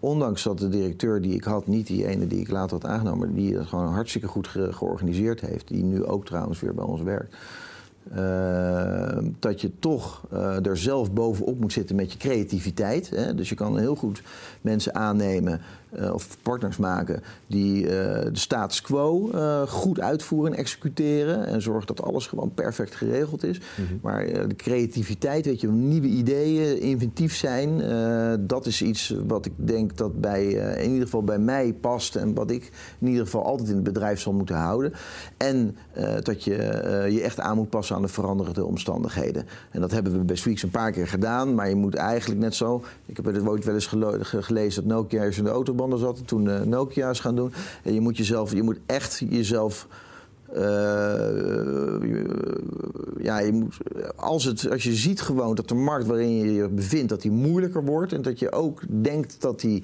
ondanks 0.00 0.42
dat 0.42 0.58
de 0.58 0.68
directeur 0.68 1.20
die 1.20 1.34
ik 1.34 1.44
had, 1.44 1.66
niet 1.66 1.86
die 1.86 2.06
ene 2.06 2.26
die 2.26 2.40
ik 2.40 2.50
later 2.50 2.80
had 2.80 2.90
aangenomen, 2.90 3.34
die 3.34 3.56
het 3.56 3.66
gewoon 3.66 3.92
hartstikke 3.92 4.26
goed 4.26 4.48
ge 4.48 4.72
georganiseerd 4.72 5.40
heeft, 5.40 5.68
die 5.68 5.82
nu 5.82 6.04
ook 6.04 6.26
trouwens 6.26 6.60
weer 6.60 6.74
bij 6.74 6.84
ons 6.84 7.02
werkt. 7.02 7.36
Uh, 8.16 9.18
dat 9.38 9.60
je 9.60 9.70
toch 9.78 10.22
uh, 10.32 10.66
er 10.66 10.76
zelf 10.76 11.12
bovenop 11.12 11.60
moet 11.60 11.72
zitten 11.72 11.96
met 11.96 12.12
je 12.12 12.18
creativiteit. 12.18 13.10
Hè? 13.10 13.34
Dus 13.34 13.48
je 13.48 13.54
kan 13.54 13.78
heel 13.78 13.94
goed 13.94 14.22
mensen 14.60 14.94
aannemen 14.94 15.60
of 16.12 16.36
partners 16.42 16.76
maken 16.76 17.22
die 17.46 17.86
de 17.86 18.30
status 18.32 18.82
quo 18.82 19.30
goed 19.68 20.00
uitvoeren 20.00 20.52
en 20.52 20.58
executeren. 20.58 21.46
En 21.46 21.62
zorgen 21.62 21.86
dat 21.86 22.02
alles 22.02 22.26
gewoon 22.26 22.54
perfect 22.54 22.94
geregeld 22.94 23.44
is. 23.44 23.58
Mhm. 23.58 23.94
Maar 24.02 24.24
de 24.48 24.56
creativiteit, 24.56 25.44
weet 25.46 25.60
je, 25.60 25.68
nieuwe 25.68 26.06
ideeën, 26.06 26.80
inventief 26.80 27.36
zijn, 27.36 27.82
dat 28.46 28.66
is 28.66 28.82
iets 28.82 29.14
wat 29.26 29.46
ik 29.46 29.52
denk 29.56 29.96
dat 29.96 30.20
bij, 30.20 30.46
in 30.52 30.88
ieder 30.88 31.04
geval 31.04 31.24
bij 31.24 31.38
mij 31.38 31.74
past. 31.80 32.16
En 32.16 32.34
wat 32.34 32.50
ik 32.50 32.70
in 32.98 33.08
ieder 33.08 33.24
geval 33.24 33.44
altijd 33.44 33.68
in 33.68 33.74
het 33.74 33.84
bedrijf 33.84 34.20
zal 34.20 34.32
moeten 34.32 34.56
houden. 34.56 34.92
En 35.36 35.76
dat 36.22 36.44
je 36.44 36.52
je 37.10 37.20
echt 37.22 37.40
aan 37.40 37.56
moet 37.56 37.70
passen 37.70 37.96
aan 37.96 38.02
de 38.02 38.08
veranderende 38.08 38.64
omstandigheden. 38.64 39.46
En 39.70 39.80
dat 39.80 39.90
hebben 39.90 40.12
we 40.12 40.18
bij 40.18 40.36
Sweeks 40.36 40.62
een 40.62 40.70
paar 40.70 40.92
keer 40.92 41.08
gedaan. 41.08 41.54
Maar 41.54 41.68
je 41.68 41.74
moet 41.74 41.94
eigenlijk 41.94 42.40
net 42.40 42.54
zo. 42.54 42.84
Ik 43.06 43.16
heb 43.16 43.24
het 43.24 43.46
ooit 43.46 43.64
wel 43.64 43.74
eens 43.74 43.90
gelezen 44.30 44.88
dat 44.88 44.92
Nokia 44.92 45.22
eerst 45.22 45.38
in 45.38 45.44
de 45.44 45.50
zat. 45.98 46.26
Toen 46.26 46.44
uh, 46.44 46.60
Nokia's 46.60 47.20
gaan 47.20 47.36
doen. 47.36 47.52
En 47.82 47.94
je 47.94 48.00
moet 48.00 48.16
jezelf, 48.16 48.52
je 48.52 48.62
moet 48.62 48.78
echt 48.86 49.22
jezelf. 49.28 49.86
Uh, 50.54 50.62
ja, 53.18 53.38
je 53.38 53.52
moet, 53.52 53.76
als, 54.16 54.44
het, 54.44 54.70
als 54.70 54.82
je 54.82 54.94
ziet 54.94 55.20
gewoon 55.20 55.54
dat 55.54 55.68
de 55.68 55.74
markt 55.74 56.06
waarin 56.06 56.36
je 56.36 56.52
je 56.52 56.68
bevindt, 56.68 57.08
dat 57.08 57.22
die 57.22 57.30
moeilijker 57.30 57.84
wordt. 57.84 58.12
En 58.12 58.22
dat 58.22 58.38
je 58.38 58.52
ook 58.52 58.82
denkt 59.02 59.40
dat 59.40 59.60
die 59.60 59.82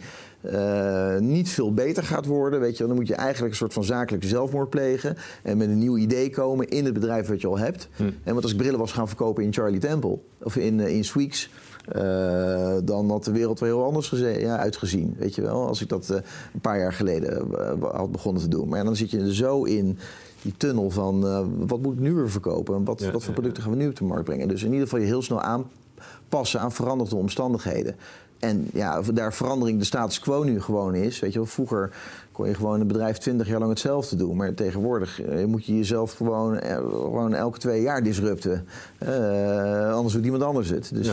uh, 0.53 1.19
niet 1.19 1.49
veel 1.49 1.75
beter 1.75 2.03
gaat 2.03 2.27
worden. 2.27 2.61
Weet 2.61 2.77
je, 2.77 2.87
dan 2.87 2.97
moet 2.97 3.09
je 3.09 3.15
eigenlijk 3.15 3.51
een 3.51 3.59
soort 3.59 3.73
van 3.73 3.85
zakelijke 3.85 4.27
zelfmoord 4.27 4.71
plegen. 4.71 5.17
En 5.43 5.57
met 5.57 5.69
een 5.69 5.79
nieuw 5.79 5.97
idee 5.97 6.31
komen 6.31 6.69
in 6.69 6.85
het 6.85 6.95
bedrijf 6.95 7.29
wat 7.29 7.41
je 7.41 7.47
al 7.47 7.59
hebt. 7.59 7.89
Hm. 7.97 8.03
En 8.03 8.33
want 8.33 8.43
als 8.43 8.53
ik 8.53 8.59
brillen 8.59 8.79
was 8.79 8.93
gaan 8.93 9.09
verkopen 9.09 9.45
in 9.45 9.53
Charlie 9.53 9.81
Temple 9.81 10.19
of 10.43 10.57
in, 10.57 10.81
in 10.81 11.05
Sweeks. 11.05 11.51
Uh, 11.97 12.77
dan 12.85 13.11
had 13.11 13.25
de 13.25 13.33
wereld 13.33 13.61
wel 13.61 13.69
heel 13.69 13.85
anders 13.85 14.11
ja, 14.11 14.59
uitgezien. 14.59 15.15
Weet 15.19 15.35
je 15.35 15.43
wel, 15.43 15.67
als 15.67 15.81
ik 15.83 15.89
dat 15.89 16.09
uh, 16.11 16.17
een 16.55 16.61
paar 16.61 16.79
jaar 16.79 16.93
geleden 16.93 17.49
had 17.81 18.13
begonnen 18.13 18.43
te 18.43 18.49
doen. 18.49 18.69
Maar 18.69 18.79
ja, 18.79 18.85
dan 18.85 18.97
zit 18.97 19.11
je 19.11 19.19
er 19.19 19.35
zo 19.35 19.63
in 19.63 19.99
die 20.43 20.55
tunnel 20.57 20.91
van 20.91 21.21
wat 21.67 21.81
moet 21.81 21.93
ik 21.93 22.01
nu 22.01 22.15
weer 22.15 22.31
verkopen? 22.31 22.75
En 22.75 22.85
wat, 22.85 23.11
wat 23.13 23.25
voor 23.25 23.35
producten 23.35 23.63
gaan 23.63 23.73
we 23.73 23.79
nu 23.79 23.89
op 23.89 23.97
de 23.97 24.05
markt 24.05 24.25
brengen? 24.25 24.49
Dus 24.49 24.63
in 24.63 24.71
ieder 24.71 24.83
geval 24.83 25.01
je 25.01 25.07
heel 25.07 25.23
snel 25.23 25.41
aanpassen 25.41 26.61
aan 26.61 26.73
veranderde 26.73 27.17
omstandigheden. 27.17 27.97
En 28.39 28.69
ja, 28.73 29.03
daar 29.15 29.33
verandering 29.33 29.79
de 29.79 29.85
status 29.85 30.19
quo 30.19 30.43
nu 30.43 30.61
gewoon 30.61 30.95
is. 30.95 31.21
Weet 31.21 31.33
je 31.33 31.39
wel, 31.39 31.49
vroeger 31.49 31.91
kon 32.37 32.49
je 32.49 32.55
gewoon 32.55 32.81
een 32.81 32.87
bedrijf 32.87 33.19
twintig 33.19 33.49
jaar 33.49 33.59
lang 33.59 33.71
hetzelfde 33.71 34.17
doen. 34.17 34.37
Maar 34.37 34.55
tegenwoordig 34.55 35.23
eh, 35.23 35.45
moet 35.45 35.65
je 35.65 35.77
jezelf 35.77 36.13
gewoon, 36.13 36.59
eh, 36.59 36.77
gewoon 36.77 37.35
elke 37.35 37.59
twee 37.59 37.83
jaar 37.83 38.03
disrupten. 38.03 38.67
Uh, 39.03 39.93
anders 39.93 40.15
doet 40.15 40.25
iemand 40.25 40.43
anders 40.43 40.69
het. 40.69 40.91
Dus, 40.95 41.11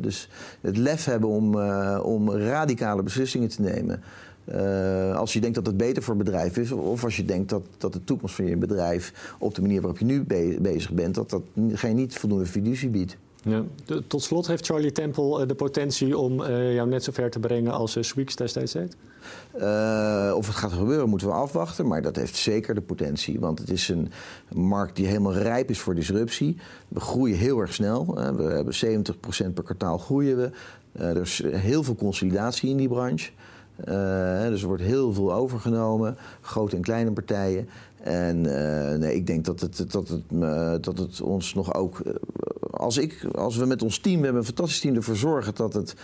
dus 0.00 0.28
het 0.60 0.76
lef 0.76 1.04
hebben 1.04 1.28
om, 1.28 1.54
om 1.98 2.30
radicale 2.30 3.02
beslissingen 3.02 3.48
te 3.48 3.62
nemen. 3.62 4.02
als 5.16 5.32
je 5.32 5.40
denkt 5.40 5.56
dat 5.56 5.66
het 5.66 5.76
beter 5.76 6.02
voor 6.02 6.14
het 6.14 6.24
bedrijf 6.24 6.56
is, 6.56 6.72
of 6.72 7.04
als 7.04 7.16
je 7.16 7.24
denkt 7.24 7.48
dat, 7.48 7.62
dat 7.78 7.92
de 7.92 8.04
toekomst 8.04 8.34
van 8.34 8.44
je 8.44 8.56
bedrijf 8.56 9.34
op 9.38 9.54
de 9.54 9.60
manier 9.60 9.80
waarop 9.80 9.98
je 9.98 10.04
nu 10.04 10.24
bezig 10.60 10.92
bent, 10.92 11.14
dat 11.14 11.30
dat 11.30 11.42
geen 11.72 11.96
niet 11.96 12.14
voldoende 12.14 12.46
fiducie 12.46 12.88
biedt. 12.88 13.16
Ja. 13.42 13.62
tot 14.06 14.22
slot, 14.22 14.46
heeft 14.46 14.66
Charlie 14.66 14.92
Temple 14.92 15.40
eh, 15.40 15.48
de 15.48 15.54
potentie 15.54 16.18
om 16.18 16.40
uh, 16.40 16.74
jou 16.74 16.88
net 16.88 17.04
zo 17.04 17.12
ver 17.12 17.30
te 17.30 17.38
brengen 17.38 17.72
als 17.72 17.96
uh, 17.96 18.02
Sweeks 18.02 18.36
destijds 18.36 18.72
deed? 18.72 18.96
of 20.34 20.46
het 20.46 20.56
gaat 20.56 20.72
gebeuren, 20.72 21.08
moeten 21.08 21.28
we 21.28 21.34
afwachten. 21.34 21.86
Maar 21.86 22.02
dat 22.02 22.16
heeft 22.16 22.36
zeker 22.36 22.74
de 22.74 22.80
potentie. 22.80 23.40
Want 23.40 23.58
het 23.58 23.70
is 23.70 23.88
een 23.88 24.10
markt 24.54 24.96
die 24.96 25.06
helemaal 25.06 25.34
rijp 25.34 25.70
is 25.70 25.78
voor 25.78 25.94
disruptie. 25.94 26.56
We 26.88 27.00
groeien 27.00 27.36
heel 27.36 27.58
erg 27.60 27.74
snel. 27.74 28.14
we 28.36 28.42
hebben 28.42 28.74
70% 28.74 29.52
per 29.54 29.64
kwartaal 29.64 29.98
groeien 29.98 30.36
we. 30.36 30.50
er 30.92 31.20
is 31.20 31.42
heel 31.44 31.82
veel 31.82 31.94
consolidatie 31.94 32.70
in 32.70 32.76
die 32.76 32.88
branche. 32.88 33.30
dus 34.50 34.62
er 34.62 34.66
wordt 34.66 34.82
heel 34.82 35.12
veel 35.12 35.32
overgenomen, 35.32 36.16
grote 36.40 36.76
en 36.76 36.82
kleine 36.82 37.12
partijen. 37.12 37.68
En 38.02 38.40
nee, 38.98 39.14
ik 39.14 39.26
denk 39.26 39.44
dat 39.44 39.60
het, 39.60 39.84
dat, 39.90 40.08
het, 40.08 40.84
dat 40.84 40.98
het 40.98 41.20
ons 41.20 41.54
nog 41.54 41.74
ook 41.74 42.02
als, 42.80 42.98
ik, 42.98 43.24
als 43.34 43.56
we 43.56 43.66
met 43.66 43.82
ons 43.82 43.98
team, 43.98 44.16
we 44.16 44.24
hebben 44.24 44.40
een 44.40 44.46
fantastisch 44.46 44.80
team, 44.80 44.96
ervoor 44.96 45.16
zorgen 45.16 45.54
dat, 45.54 45.72
het, 45.72 45.94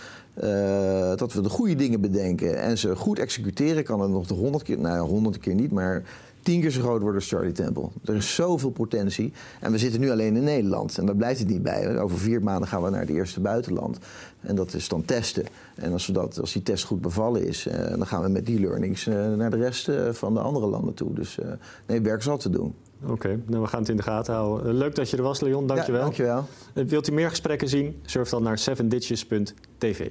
uh, 0.43 1.15
dat 1.15 1.33
we 1.33 1.41
de 1.41 1.49
goede 1.49 1.75
dingen 1.75 2.01
bedenken 2.01 2.61
en 2.61 2.77
ze 2.77 2.95
goed 2.95 3.19
executeren, 3.19 3.83
kan 3.83 4.01
het 4.01 4.11
nog 4.11 4.27
de 4.27 4.33
honderd 4.33 4.63
keer, 4.63 4.79
nou 4.79 5.07
honderd 5.07 5.37
keer 5.37 5.55
niet, 5.55 5.71
maar 5.71 6.03
tien 6.41 6.61
keer 6.61 6.71
zo 6.71 6.81
groot 6.81 7.01
worden 7.01 7.19
als 7.19 7.29
Charlie 7.29 7.51
Temple. 7.51 7.89
Er 8.05 8.15
is 8.15 8.35
zoveel 8.35 8.69
potentie. 8.69 9.33
En 9.59 9.71
we 9.71 9.77
zitten 9.77 9.99
nu 9.99 10.11
alleen 10.11 10.35
in 10.35 10.43
Nederland. 10.43 10.97
En 10.97 11.05
daar 11.05 11.15
blijft 11.15 11.39
het 11.39 11.49
niet 11.49 11.63
bij. 11.63 11.99
Over 11.99 12.17
vier 12.17 12.43
maanden 12.43 12.67
gaan 12.67 12.83
we 12.83 12.89
naar 12.89 12.99
het 12.99 13.09
eerste 13.09 13.39
buitenland. 13.39 13.97
En 14.41 14.55
dat 14.55 14.73
is 14.73 14.87
dan 14.87 15.05
testen. 15.05 15.45
En 15.75 15.91
als, 15.91 16.05
dat, 16.05 16.39
als 16.39 16.53
die 16.53 16.63
test 16.63 16.83
goed 16.83 17.01
bevallen 17.01 17.47
is, 17.47 17.67
uh, 17.67 17.73
dan 17.73 18.07
gaan 18.07 18.23
we 18.23 18.29
met 18.29 18.45
die 18.45 18.59
learnings 18.59 19.07
uh, 19.07 19.33
naar 19.33 19.49
de 19.49 19.57
rest 19.57 19.91
van 20.11 20.33
de 20.33 20.39
andere 20.39 20.67
landen 20.67 20.93
toe. 20.93 21.13
Dus 21.13 21.37
nee, 21.85 22.01
werk 22.01 22.21
zat 22.21 22.39
te 22.39 22.49
doen. 22.49 22.73
Oké, 23.05 23.39
nou 23.45 23.61
we 23.61 23.67
gaan 23.67 23.79
het 23.79 23.89
in 23.89 23.97
de 23.97 24.03
gaten 24.03 24.33
houden. 24.33 24.73
Leuk 24.73 24.95
dat 24.95 25.09
je 25.09 25.17
er 25.17 25.23
was, 25.23 25.39
Leon. 25.39 25.67
Dankjewel. 25.67 25.99
Ja, 25.99 26.05
dankjewel. 26.05 26.45
Wilt 26.73 27.07
u 27.09 27.11
meer 27.11 27.29
gesprekken 27.29 27.69
zien? 27.69 27.99
Surf 28.05 28.29
dan 28.29 28.43
naar 28.43 28.59
7ditches.tv. 28.69 30.09